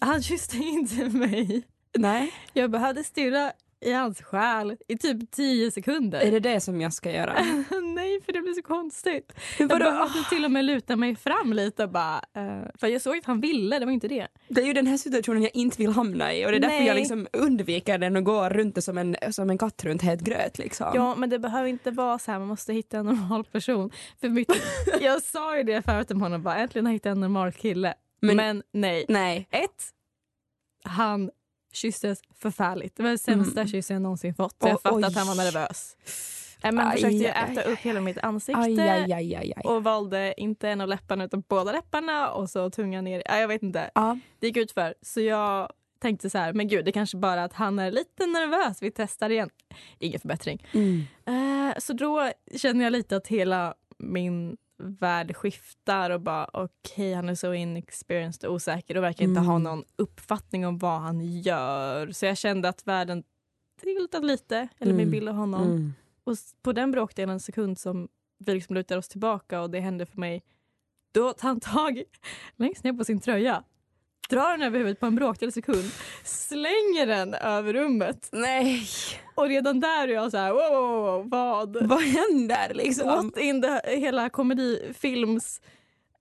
Han 0.00 0.22
kysste 0.22 0.56
inte 0.56 1.08
mig. 1.08 1.62
Nej, 1.98 2.32
Jag 2.52 2.70
behövde 2.70 3.04
stirra 3.04 3.52
i 3.82 3.92
hans 3.92 4.22
själ 4.22 4.76
i 4.88 4.98
typ 4.98 5.30
10 5.30 5.70
sekunder. 5.70 6.20
är 6.20 6.30
det 6.30 6.40
det 6.40 6.60
som 6.60 6.80
jag 6.80 6.92
ska 6.92 7.10
göra? 7.12 7.32
Nej, 7.94 8.20
för 8.24 8.32
det 8.32 8.40
blir 8.42 8.52
så 8.52 8.62
konstigt. 8.62 9.32
Jag 9.58 9.68
behövde 9.68 10.24
till 10.30 10.44
och 10.44 10.50
med 10.50 10.64
luta 10.64 10.96
mig 10.96 11.16
fram 11.16 11.52
lite 11.52 11.86
bara... 11.86 12.16
eh, 12.36 12.62
för 12.74 12.86
jag 12.86 13.02
såg 13.02 13.16
att 13.16 13.24
han 13.24 13.40
ville, 13.40 13.78
det 13.78 13.84
var 13.84 13.92
inte 13.92 14.08
det. 14.08 14.28
Det 14.48 14.60
är 14.62 14.66
ju 14.66 14.72
den 14.72 14.86
här 14.86 14.96
situationen 14.96 15.42
jag 15.42 15.50
inte 15.56 15.78
vill 15.78 15.90
hamna 15.92 16.34
i 16.34 16.46
och 16.46 16.50
det 16.50 16.56
är 16.56 16.60
därför 16.60 16.76
Nej. 16.76 16.86
jag 16.86 16.96
liksom 16.96 17.26
undviker 17.32 17.98
den 17.98 18.16
och 18.16 18.24
går 18.24 18.50
runt 18.50 18.74
det 18.74 18.82
som 18.82 18.98
en, 18.98 19.16
som 19.30 19.50
en 19.50 19.58
katt 19.58 19.84
runt 19.84 20.02
het 20.02 20.20
gröt. 20.20 20.58
Liksom. 20.58 20.90
Ja, 20.94 21.14
men 21.14 21.30
det 21.30 21.38
behöver 21.38 21.68
inte 21.68 21.90
vara 21.90 22.18
så 22.18 22.30
här. 22.32 22.38
Man 22.38 22.48
måste 22.48 22.72
hitta 22.72 22.98
en 22.98 23.06
normal 23.06 23.44
person. 23.44 23.90
För 24.20 24.28
mitt, 24.28 24.48
jag 25.00 25.22
sa 25.22 25.56
ju 25.56 25.62
det 25.62 25.82
förut 25.82 26.10
om 26.10 26.20
honom, 26.22 26.42
bara 26.42 26.56
äntligen 26.56 26.86
har 26.86 26.90
jag 26.92 26.94
hittat 26.94 27.10
en 27.12 27.20
normal 27.20 27.52
kille. 27.52 27.94
Men- 28.20 28.36
Men, 28.36 28.62
nej. 28.72 29.04
Nej. 29.08 29.48
Ett, 29.50 29.84
han 30.84 31.30
kysstes 31.72 32.18
förfärligt. 32.38 32.96
Det 32.96 33.02
var 33.02 33.10
den 33.10 33.18
sämsta 33.18 33.60
Mm. 33.60 33.68
kyssen 33.70 33.94
jag 33.94 34.02
någonsin 34.02 34.34
fått. 34.34 34.56
Så 34.62 34.68
jag 34.68 34.74
Oj, 34.74 34.80
fattade 34.82 35.06
att 35.06 35.14
han 35.14 35.26
var 35.26 35.34
nervös. 35.34 35.96
Men 36.62 36.80
Aj, 36.80 36.92
försökte 36.96 37.28
äta 37.28 37.60
aj, 37.60 37.72
upp 37.72 37.78
hela 37.78 38.00
mitt 38.00 38.18
ansikte. 38.18 38.60
Aj, 38.60 39.54
och 39.64 39.84
valde 39.84 40.34
inte 40.36 40.68
en 40.68 40.80
av 40.80 40.88
läpparna 40.88 41.24
utan 41.24 41.42
båda 41.48 41.72
läpparna 41.72 42.30
och 42.30 42.50
så 42.50 42.70
tungan 42.70 43.04
ner. 43.04 43.22
Ja, 43.26 43.38
jag 43.38 43.48
vet 43.48 43.62
inte. 43.62 43.90
Ja. 43.94 44.18
Det 44.38 44.46
gick 44.46 44.56
ut 44.56 44.72
för. 44.72 44.94
Så 45.02 45.20
jag 45.20 45.72
tänkte 45.98 46.30
så 46.30 46.38
här, 46.38 46.52
men 46.52 46.68
gud 46.68 46.84
det 46.84 46.92
kanske 46.92 47.16
bara 47.16 47.44
att 47.44 47.52
han 47.52 47.78
är 47.78 47.90
lite 47.90 48.26
nervös. 48.26 48.82
Vi 48.82 48.90
testar 48.90 49.30
igen. 49.30 49.50
Ingen 49.98 50.20
förbättring. 50.20 50.66
Mm. 50.72 51.02
Eh, 51.26 51.78
så 51.78 51.92
då 51.92 52.30
känner 52.56 52.84
jag 52.84 52.92
lite 52.92 53.16
att 53.16 53.26
hela 53.26 53.74
min 53.98 54.56
värld 54.82 55.36
skiftar 55.36 56.10
och 56.10 56.20
bara 56.20 56.50
okej 56.52 57.14
han 57.14 57.28
är 57.28 57.34
så 57.34 57.54
inexperienced 57.54 58.48
och 58.48 58.54
osäker 58.54 58.96
och 58.96 59.02
verkar 59.02 59.24
inte 59.24 59.40
Mm. 59.40 59.50
ha 59.50 59.58
någon 59.58 59.84
uppfattning 59.96 60.66
om 60.66 60.78
vad 60.78 61.00
han 61.00 61.20
gör. 61.40 62.10
Så 62.12 62.26
jag 62.26 62.38
kände 62.38 62.68
att 62.68 62.86
världen 62.86 63.24
tiltade 63.80 64.26
lite, 64.26 64.68
eller 64.78 64.92
min 64.92 65.00
Mm. 65.00 65.10
bild 65.10 65.28
av 65.28 65.34
honom. 65.34 65.62
Mm. 65.62 65.92
Och 66.24 66.36
på 66.62 66.72
den 66.72 66.90
bråkdelen 66.90 67.40
sekund 67.40 67.78
som 67.78 68.08
vi 68.38 68.54
liksom 68.54 68.74
lutar 68.74 68.96
oss 68.96 69.08
tillbaka 69.08 69.60
och 69.62 69.70
det 69.70 69.80
hände 69.80 70.06
för 70.06 70.20
mig, 70.20 70.42
då 71.14 71.32
tar 71.32 71.48
han 71.48 71.60
tag 71.60 72.02
längst 72.56 72.84
ner 72.84 72.92
på 72.92 73.04
sin 73.04 73.20
tröja, 73.20 73.64
drar 74.32 74.50
den 74.50 74.62
över 74.62 74.78
huvudet 74.78 75.00
på 75.00 75.06
en 75.06 75.14
bråkdel 75.14 75.52
sekund, 75.52 75.90
slänger 76.24 77.06
den 77.06 77.34
över 77.34 77.72
rummet. 77.72 78.28
Nej, 78.32 78.86
Och 79.34 79.48
redan 79.48 79.80
där 79.80 80.08
är 80.08 80.12
jag 80.12 80.30
så 80.30 80.36
här, 80.36 80.52
wow, 80.52 80.70
wow, 80.70 81.16
wow 81.16 81.28
vad? 81.30 81.86
vad 81.86 82.02
händer 82.02 82.74
liksom? 82.74 83.06
What 83.06 83.38
in 83.38 83.62
the, 83.62 83.80
hela 83.96 84.28
komedifilms... 84.28 85.60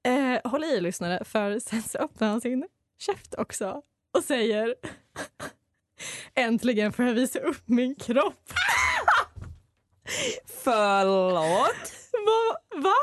Eh, 0.03 0.51
håll 0.51 0.63
i 0.63 0.81
lyssnare, 0.81 1.23
för 1.25 1.59
sen 1.59 1.83
så 1.83 1.97
öppnar 1.97 2.27
han 2.27 2.41
sin 2.41 2.67
käft 2.99 3.35
också 3.37 3.81
och 4.13 4.23
säger 4.23 4.75
Äntligen 6.35 6.93
får 6.93 7.05
jag 7.05 7.13
visa 7.13 7.39
upp 7.39 7.61
min 7.65 7.95
kropp. 7.95 8.53
Förlåt? 10.63 11.93
Va? 12.11 12.59
Va? 12.81 12.95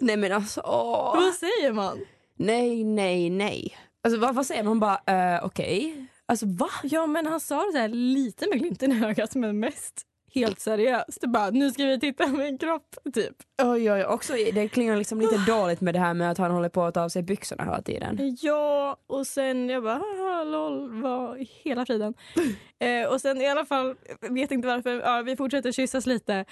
Nej 0.00 0.16
men 0.16 0.32
alltså, 0.32 0.60
åh. 0.64 1.16
Vad 1.16 1.34
säger 1.34 1.72
man? 1.72 2.04
Nej, 2.36 2.84
nej, 2.84 3.30
nej. 3.30 3.76
Alltså 4.04 4.20
vad, 4.20 4.34
vad 4.34 4.46
säger 4.46 4.62
man 4.62 4.80
bara, 4.80 5.36
uh, 5.36 5.44
okej? 5.44 6.06
Alltså 6.26 6.46
va? 6.46 6.70
Ja, 6.82 7.06
men 7.06 7.26
han 7.26 7.40
sa 7.40 7.66
det 7.66 7.72
så 7.72 7.78
här 7.78 7.88
lite 7.88 8.48
med 8.48 8.58
glimten 8.58 8.92
i 8.92 9.04
ögat, 9.04 9.34
men 9.34 9.60
mest 9.60 10.06
helt 10.34 10.60
seriöst. 10.60 11.20
Det 11.20 11.26
bara, 11.26 11.50
nu 11.50 11.70
ska 11.70 11.84
vi 11.84 12.00
titta 12.00 12.24
på 12.24 12.36
min 12.36 12.58
kropp, 12.58 12.96
typ. 13.14 13.36
Oj, 13.62 13.92
oj, 13.92 14.04
också, 14.04 14.32
det 14.32 14.68
klingar 14.68 14.96
liksom 14.96 15.20
lite 15.20 15.36
dåligt 15.46 15.80
med 15.80 15.94
det 15.94 16.00
här 16.00 16.14
med 16.14 16.30
att 16.30 16.38
han 16.38 16.50
håller 16.50 16.68
på 16.68 16.82
att 16.84 16.94
ta 16.94 17.02
av 17.02 17.08
sig 17.08 17.22
byxorna 17.22 17.64
hela 17.64 17.82
tiden. 17.82 18.36
Ja, 18.40 18.96
och 19.06 19.26
sen 19.26 19.68
jag 19.68 19.82
bara, 19.82 19.94
haha, 19.94 20.44
lol, 20.44 21.02
vad 21.02 21.40
i 21.40 21.50
hela 21.62 21.86
friden. 21.86 22.14
eh, 22.78 23.08
och 23.08 23.20
sen 23.20 23.40
i 23.40 23.48
alla 23.48 23.64
fall, 23.64 23.94
vet 24.20 24.50
inte 24.50 24.68
varför, 24.68 25.00
ja, 25.00 25.22
vi 25.22 25.36
fortsätter 25.36 25.72
kyssas 25.72 26.06
lite. 26.06 26.44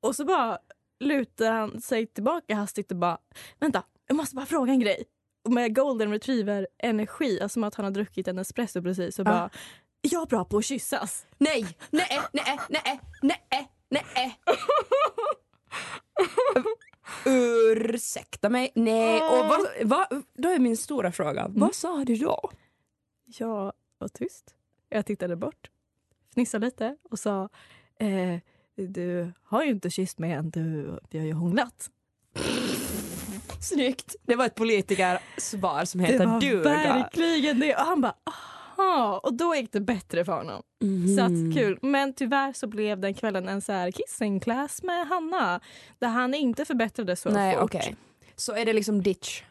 Och 0.00 0.16
så 0.16 0.24
bara 0.24 0.58
lutar 1.00 1.52
han 1.52 1.80
sig 1.80 2.06
tillbaka 2.06 2.54
hastigt 2.54 2.90
och 2.90 2.96
bara, 2.96 3.18
vänta, 3.60 3.82
jag 4.06 4.16
måste 4.16 4.36
bara 4.36 4.46
fråga 4.46 4.72
en 4.72 4.80
grej. 4.80 5.04
Med 5.48 5.74
golden 5.74 6.10
retriever 6.10 6.66
energi, 6.78 7.40
alltså 7.40 7.54
som 7.54 7.64
att 7.64 7.74
han 7.74 7.84
har 7.84 7.90
druckit 7.90 8.28
en 8.28 8.38
espresso 8.38 8.82
precis, 8.82 9.18
och 9.18 9.24
bara, 9.24 9.50
jag 10.00 10.22
är 10.22 10.26
bra 10.26 10.44
på 10.44 10.58
att 10.58 10.64
kyssas. 10.64 11.26
Nej, 11.38 11.66
nej, 11.90 12.20
nej, 12.32 12.58
nej, 12.68 13.00
nej, 13.22 13.68
nej. 13.88 14.40
Ursäkta 17.26 18.48
mig. 18.48 18.72
Nej, 18.74 19.22
och 19.22 19.46
vad, 19.46 19.60
vad, 19.82 20.22
då 20.34 20.48
är 20.48 20.58
min 20.58 20.76
stora 20.76 21.12
fråga, 21.12 21.46
vad 21.48 21.74
sa 21.74 22.04
du 22.04 22.16
då? 22.16 22.50
Jag 23.24 23.72
var 23.98 24.08
tyst. 24.08 24.54
Jag 24.88 25.06
tittade 25.06 25.36
bort, 25.36 25.70
fnissade 26.34 26.66
lite 26.66 26.96
och 27.02 27.18
sa 27.18 27.48
eh, 27.98 28.38
du 28.76 29.32
har 29.42 29.64
ju 29.64 29.70
inte 29.70 29.90
kysst 29.90 30.18
mig 30.18 30.32
än, 30.32 30.50
du, 30.50 30.98
vi 31.10 31.18
har 31.18 31.26
ju 31.26 31.32
hånglat. 31.32 31.90
Snyggt. 33.60 34.16
Det 34.22 34.36
var 34.36 34.46
ett 34.46 34.54
politikersvar 34.54 35.84
som 35.84 36.00
Det 36.00 36.06
heter 36.06 36.26
var 36.26 36.40
duga. 36.40 36.62
verkligen 36.62 37.60
det. 37.60 37.74
Och 37.76 37.80
han 37.82 38.00
bara 38.00 38.14
aha. 38.26 39.20
Och 39.22 39.34
då 39.34 39.54
gick 39.54 39.72
det 39.72 39.80
bättre 39.80 40.24
för 40.24 40.32
honom. 40.32 40.62
Mhm. 40.84 41.16
Så 41.16 41.22
att, 41.22 41.54
kul. 41.58 41.78
Men 41.82 42.12
tyvärr 42.14 42.52
så 42.52 42.66
blev 42.66 43.00
den 43.00 43.14
kvällen 43.14 43.48
en 43.48 43.60
så 43.60 43.72
här 43.72 43.90
kissing 43.90 44.40
class 44.40 44.82
med 44.82 45.06
Hanna. 45.08 45.60
Där 45.98 46.08
han 46.08 46.34
inte 46.34 46.64
förbättrade 46.64 47.16
så 47.16 47.30
Nej, 47.30 47.54
fort. 47.54 47.62
okej. 47.64 47.96
Så 48.36 48.54
är 48.56 48.64
det 48.64 48.72
liksom 48.72 49.02
ditch? 49.02 49.42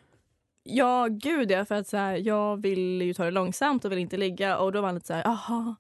Ja, 0.64 1.08
gud 1.10 1.52
ja. 1.52 1.66
För 1.66 1.76
att 1.76 1.88
så 1.88 1.98
här, 1.98 2.16
jag 2.16 2.62
vill 2.62 3.02
ju 3.02 3.14
ta 3.14 3.24
det 3.26 3.32
långsamt 3.32 3.86
och 3.86 3.92
vill 3.92 4.00
inte 4.00 4.18
ligga. 4.18 4.58
Och 4.58 4.72
då 4.72 4.82
var 4.82 4.88
han 4.88 4.96
lite 4.96 5.08
så 5.08 5.14
här, 5.14 5.28
aha. 5.28 5.76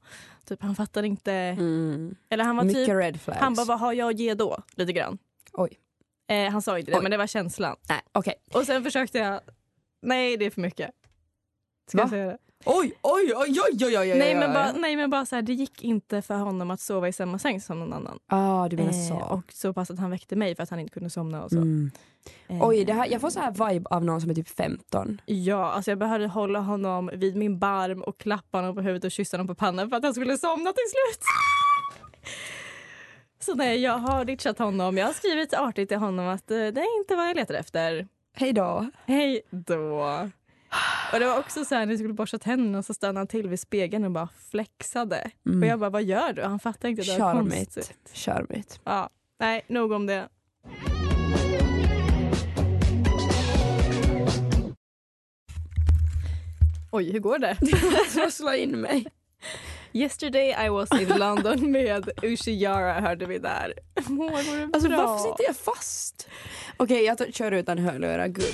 Typ 0.47 0.62
han 0.62 0.75
fattade 0.75 1.07
inte. 1.07 1.33
Mm. 1.33 2.15
Eller 2.29 2.43
han 2.43 2.55
var 2.55 2.63
Mycket 2.63 2.86
typ, 3.25 3.36
han 3.36 3.53
bara, 3.53 3.65
vad 3.65 3.79
har 3.79 3.93
jag 3.93 4.09
att 4.09 4.19
ge 4.19 4.33
då? 4.33 4.57
Lite 4.75 4.93
grann. 4.93 5.17
Oj. 5.53 5.79
Eh, 6.27 6.51
han 6.51 6.62
sa 6.62 6.79
inte 6.79 6.91
det, 6.91 6.97
Oj. 6.97 7.03
men 7.03 7.12
det 7.12 7.17
var 7.17 7.27
känslan. 7.27 7.75
Nej, 7.89 8.01
okej. 8.12 8.33
Och 8.53 8.63
sen 8.65 8.83
försökte 8.83 9.17
jag, 9.17 9.39
nej 10.01 10.38
det 10.38 10.45
är 10.45 10.49
för 10.49 10.62
mycket. 10.62 10.91
Ska 11.89 11.97
Va? 11.97 12.03
jag 12.03 12.09
säga 12.09 12.25
det? 12.25 12.38
Oj, 12.65 12.93
oj, 13.01 13.33
oj, 13.36 13.59
oj, 13.71 13.86
oj, 13.86 13.97
oj, 13.99 14.17
Nej 14.19 14.36
men 14.36 14.53
bara, 14.53 14.71
nej, 14.71 14.95
men 14.95 15.09
bara 15.09 15.25
så 15.25 15.36
här, 15.36 15.41
det 15.41 15.53
gick 15.53 15.83
inte 15.83 16.21
för 16.21 16.36
honom 16.36 16.71
att 16.71 16.79
sova 16.81 17.07
i 17.07 17.13
samma 17.13 17.39
säng 17.39 17.62
som 17.62 17.79
någon 17.79 17.93
annan. 17.93 18.19
Ah, 18.27 18.67
du 18.69 18.75
menar 18.77 18.89
Eh, 18.93 19.07
så. 19.09 19.15
och 19.15 19.53
så 19.53 19.73
pass 19.73 19.91
att 19.91 19.99
han 19.99 20.12
väckte 20.12 20.36
mig 20.36 20.55
för 20.55 20.63
att 20.63 20.69
han 20.69 20.79
inte 20.79 20.93
kunde 20.93 21.09
somna 21.09 21.43
och 21.43 21.49
så. 21.49 21.57
Mm. 21.57 21.91
Eh, 22.47 22.67
Oj, 22.67 22.86
det 22.86 22.93
här, 22.93 23.07
jag 23.12 23.21
får 23.21 23.29
så 23.29 23.39
här 23.39 23.51
vibe 23.71 23.89
av 23.89 24.05
någon 24.05 24.21
som 24.21 24.29
är 24.29 24.33
typ 24.36 24.49
15. 24.49 25.21
Ja, 25.25 25.71
alltså 25.71 25.91
jag 25.91 25.97
behövde 25.97 26.27
hålla 26.27 26.59
honom 26.59 27.09
vid 27.13 27.36
min 27.36 27.59
barm 27.59 28.01
och 28.01 28.17
klappa 28.19 28.57
honom 28.57 28.75
på 28.75 28.81
huvudet 28.81 29.03
och 29.03 29.12
kyssa 29.12 29.38
honom 29.38 29.47
på 29.47 29.55
pannan 29.55 29.89
för 29.89 29.97
att 29.97 30.03
han 30.03 30.13
skulle 30.13 30.38
somna 30.38 30.73
till 30.73 30.89
slut. 30.89 31.23
Så 33.45 33.56
nej, 33.56 33.79
jag 33.82 33.97
har 33.97 34.25
ditchat 34.25 34.60
honom. 34.60 34.97
Jag 34.97 35.06
har 35.06 35.13
skrivit 35.13 35.53
artigt 35.53 35.89
till 35.89 35.97
honom 35.97 36.27
att 36.27 36.51
eh, 36.51 36.58
det 36.58 36.82
är 36.82 36.99
inte 36.99 37.15
vad 37.15 37.29
jag 37.29 37.36
letar 37.36 37.53
efter. 37.53 38.08
Hej 38.36 38.53
då. 38.53 38.89
Hej 39.06 39.41
då. 39.49 40.29
Och 41.13 41.19
det 41.19 41.25
var 41.25 41.39
också 41.39 41.65
så 41.65 41.75
här 41.75 41.86
när 41.86 41.93
jag 41.93 41.99
skulle 41.99 42.13
borsta 42.13 42.39
tänderna 42.39 42.84
så 42.84 42.93
stannade 42.93 43.19
han 43.19 43.27
till 43.27 43.49
vid 43.49 43.60
spegeln 43.60 44.06
och 44.06 44.12
bara 44.12 44.29
flexade. 44.51 45.32
Och 45.62 45.65
jag 45.67 45.79
bara, 45.79 45.89
vad 45.89 46.03
gör 46.03 46.34
du? 46.34 46.41
Han 46.41 46.60
fattar 46.60 46.89
inte. 46.89 47.01
Det 47.01 47.19
var 47.19 47.34
konstigt. 47.34 48.12
Charmigt. 48.13 48.79
Ja, 48.84 49.10
nej, 49.39 49.62
nog 49.67 49.91
om 49.91 50.06
det. 50.06 50.27
Oj, 56.91 57.12
hur 57.12 57.19
går 57.19 57.39
det? 57.39 57.58
Jag 58.21 58.34
slår 58.34 58.53
in 58.53 58.82
mig. 58.82 59.08
Yesterday 59.93 60.65
I 60.65 60.69
was 60.69 60.91
in 61.01 61.08
London 61.19 61.71
med 61.71 62.10
Ushiara 62.21 62.93
hörde 63.01 63.25
vi 63.25 63.38
där. 63.39 63.73
Går 64.08 64.58
det 64.58 64.69
Alltså 64.73 64.89
bra? 64.89 64.97
varför 64.97 65.29
sitter 65.32 65.43
jag 65.43 65.56
fast? 65.56 66.27
Okej, 66.77 67.03
jag 67.06 67.17
tar- 67.17 67.32
kör 67.32 67.51
utan 67.51 67.77
hörlurar. 67.77 68.27
Gud. 68.27 68.53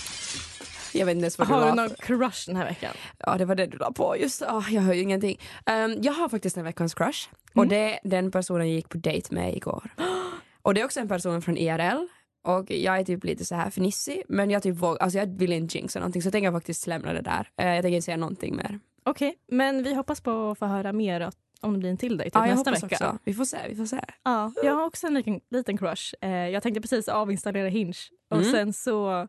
Jag 0.94 1.06
vet 1.06 1.14
inte 1.16 1.24
ens 1.24 1.38
vad 1.40 1.48
Har 1.48 1.60
var. 1.60 1.70
du 1.70 1.76
någon 1.76 1.90
crush 1.90 2.44
den 2.48 2.56
här 2.56 2.66
veckan? 2.66 2.94
Ja, 3.18 3.36
det 3.38 3.46
var 3.46 3.56
det 3.56 3.66
du 3.66 3.78
la 3.78 3.92
på. 3.92 4.18
Just 4.18 4.42
ah, 4.42 4.64
Jag 4.70 4.82
hör 4.82 4.94
ju 4.94 5.02
ingenting. 5.02 5.40
Ehm, 5.66 5.96
jag 6.02 6.14
har 6.14 6.30
faktiskt 6.30 6.58
en 6.58 6.64
veckans 6.64 6.94
crush. 6.94 7.30
Och 7.54 7.64
Mm. 7.64 7.70
det, 7.70 8.00
den 8.04 8.32
personen 8.32 8.68
jag 8.68 8.76
gick 8.76 8.90
på 8.90 8.98
dejt 8.98 9.36
med 9.36 9.56
igår. 9.58 9.90
Och 10.62 10.74
det 10.74 10.82
är 10.82 10.86
också 10.86 11.00
en 11.00 11.08
person 11.08 11.42
från 11.42 11.58
IRL. 11.58 12.08
Och 12.44 12.72
jag 12.72 13.00
är 13.00 13.04
typ 13.04 13.24
lite 13.24 13.46
så 13.46 13.56
här 13.56 13.68
fnissig 13.70 14.24
men 14.28 14.50
jag 14.50 14.64
typ 14.64 14.76
våg, 14.76 14.98
alltså 15.00 15.18
jag 15.20 15.38
vill 15.40 15.52
inte 15.54 15.78
jinxa 15.78 16.00
någonting 16.00 16.22
så 16.22 16.26
jag 16.26 16.32
tänker 16.34 16.52
faktiskt 16.52 16.88
lämna 16.88 17.14
det 17.14 17.22
där. 17.22 17.50
Eh, 17.58 17.68
jag 17.76 17.82
tänker 17.84 17.96
inte 17.96 18.06
säga 18.06 18.18
någonting 18.18 18.56
mer. 18.56 18.80
Okej, 19.10 19.36
men 19.48 19.84
vi 19.84 19.94
hoppas 19.94 20.22
på 20.22 20.50
att 20.52 20.58
få 20.60 20.66
höra 20.66 20.94
mer 20.94 21.32
om 21.62 21.74
det 21.74 21.80
blir 21.80 21.90
en 21.90 21.98
till 21.98 22.18
dig 22.18 22.26
typ 22.26 22.36
Ja, 22.36 22.46
nästa 22.46 22.72
vecka. 22.72 22.86
också. 22.86 23.18
Vi 23.24 23.34
får 23.34 23.46
se, 23.46 23.58
vi 23.70 23.76
får 23.76 23.86
se. 23.86 24.00
Ja, 24.24 24.52
jag 24.64 24.74
har 24.74 24.86
också 24.86 25.08
en 25.08 25.14
liten, 25.14 25.42
liten 25.50 25.78
crush. 25.78 26.14
Eh, 26.22 26.30
jag 26.50 26.64
tänkte 26.64 26.82
precis 26.82 27.08
avinstallera 27.08 27.68
Hinge 27.68 27.98
och 28.30 28.38
Mm. 28.38 28.52
sen 28.52 28.74
så 28.74 29.28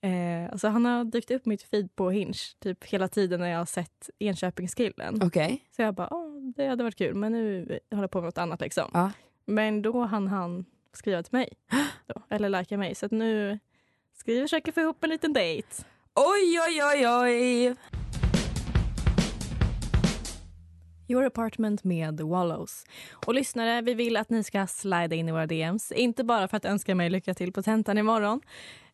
eh, 0.00 0.50
alltså 0.52 0.68
han 0.68 0.84
har 0.84 1.04
dykt 1.04 1.30
upp 1.30 1.46
mitt 1.46 1.62
feed 1.62 1.96
på 1.96 2.10
Hinge 2.10 2.38
typ 2.60 2.84
hela 2.84 3.08
tiden 3.08 3.40
när 3.40 3.48
jag 3.48 3.58
har 3.58 3.66
sett 3.66 4.10
Enköpingskillen. 4.18 5.22
Okej. 5.22 5.62
Så 5.76 5.82
jag 5.82 5.94
bara, 5.94 6.08
Åh, 6.10 6.32
det 6.56 6.66
hade 6.66 6.84
varit 6.84 6.96
kul 6.96 7.14
men 7.14 7.32
nu 7.32 7.78
håller 7.90 8.02
jag 8.02 8.10
på 8.10 8.18
med 8.20 8.24
något 8.28 8.38
annat 8.38 8.60
liksom. 8.60 8.90
Ja. 8.94 9.10
Men 9.46 9.82
då 9.82 10.04
hann 10.04 10.26
han 10.28 10.64
skriva 10.92 11.22
till 11.22 11.32
mig. 11.32 11.48
Då, 12.06 12.22
eller 12.30 12.48
likea 12.48 12.78
mig. 12.78 12.94
Så 12.94 13.08
nu 13.10 13.58
ska 14.14 14.32
vi 14.32 14.40
försöka 14.42 14.72
få 14.72 14.80
ihop 14.80 15.04
en 15.04 15.10
liten 15.10 15.32
dejt. 15.32 15.68
Oj, 16.14 16.60
oj, 16.68 16.82
oj, 16.84 17.08
oj. 17.08 17.76
Your 21.08 21.24
apartment 21.24 21.84
med 21.84 22.20
Wallows. 22.20 22.84
Och 23.26 23.34
lyssnare, 23.34 23.82
vi 23.82 23.94
vill 23.94 24.16
att 24.16 24.30
ni 24.30 24.44
ska 24.44 24.66
slida 24.66 25.14
in 25.14 25.28
i 25.28 25.32
våra 25.32 25.46
DMs. 25.46 25.92
Inte 25.92 26.24
bara 26.24 26.48
för 26.48 26.56
att 26.56 26.64
önska 26.64 26.94
mig 26.94 27.10
lycka 27.10 27.34
till 27.34 27.52
på 27.52 27.62
tentan 27.62 27.98
imorgon 27.98 28.40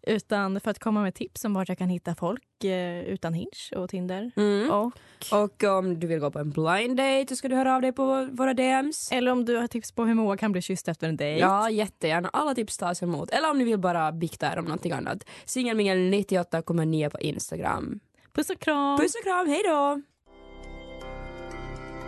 utan 0.06 0.60
för 0.60 0.70
att 0.70 0.78
komma 0.78 1.02
med 1.02 1.14
tips 1.14 1.44
om 1.44 1.54
vart 1.54 1.68
jag 1.68 1.78
kan 1.78 1.88
hitta 1.88 2.14
folk 2.14 2.64
eh, 2.64 3.00
utan 3.02 3.34
Hinge 3.34 3.76
och 3.76 3.90
Tinder. 3.90 4.30
Mm. 4.36 4.70
Och, 4.70 4.92
Och 5.32 5.64
om 5.64 6.00
du 6.00 6.06
vill 6.06 6.18
gå 6.18 6.30
på 6.30 6.38
en 6.38 6.50
blind 6.50 6.96
date 6.96 7.26
så 7.28 7.36
ska 7.36 7.48
du 7.48 7.54
höra 7.56 7.74
av 7.74 7.82
dig 7.82 7.92
på 7.92 8.28
våra 8.32 8.54
DMs. 8.54 9.12
eller 9.12 9.32
om 9.32 9.44
du 9.44 9.56
har 9.56 9.66
tips 9.66 9.92
på 9.92 10.04
hur 10.04 10.14
Moa 10.14 10.36
kan 10.36 10.52
bli 10.52 10.62
kysst 10.62 10.88
efter 10.88 11.08
en 11.08 11.16
dejt. 11.16 11.40
Ja, 11.40 11.70
jättegärna. 11.70 12.30
Alla 12.32 12.54
tips 12.54 12.78
tas 12.78 13.02
emot. 13.02 13.30
Eller 13.30 13.50
om 13.50 13.58
ni 13.58 13.64
vill 13.64 13.78
bara 13.78 14.12
bikta 14.12 14.52
er 14.52 14.58
om 14.58 14.64
någonting 14.64 14.92
annat. 14.92 15.24
Singelmingel98,9 15.46 17.10
på 17.10 17.20
Instagram. 17.20 18.00
Puss 18.32 18.50
och 18.50 18.58
kram! 18.58 18.98
Puss 18.98 19.14
och 19.14 19.24
kram, 19.24 19.48
hej 19.48 19.62
då! 19.64 20.02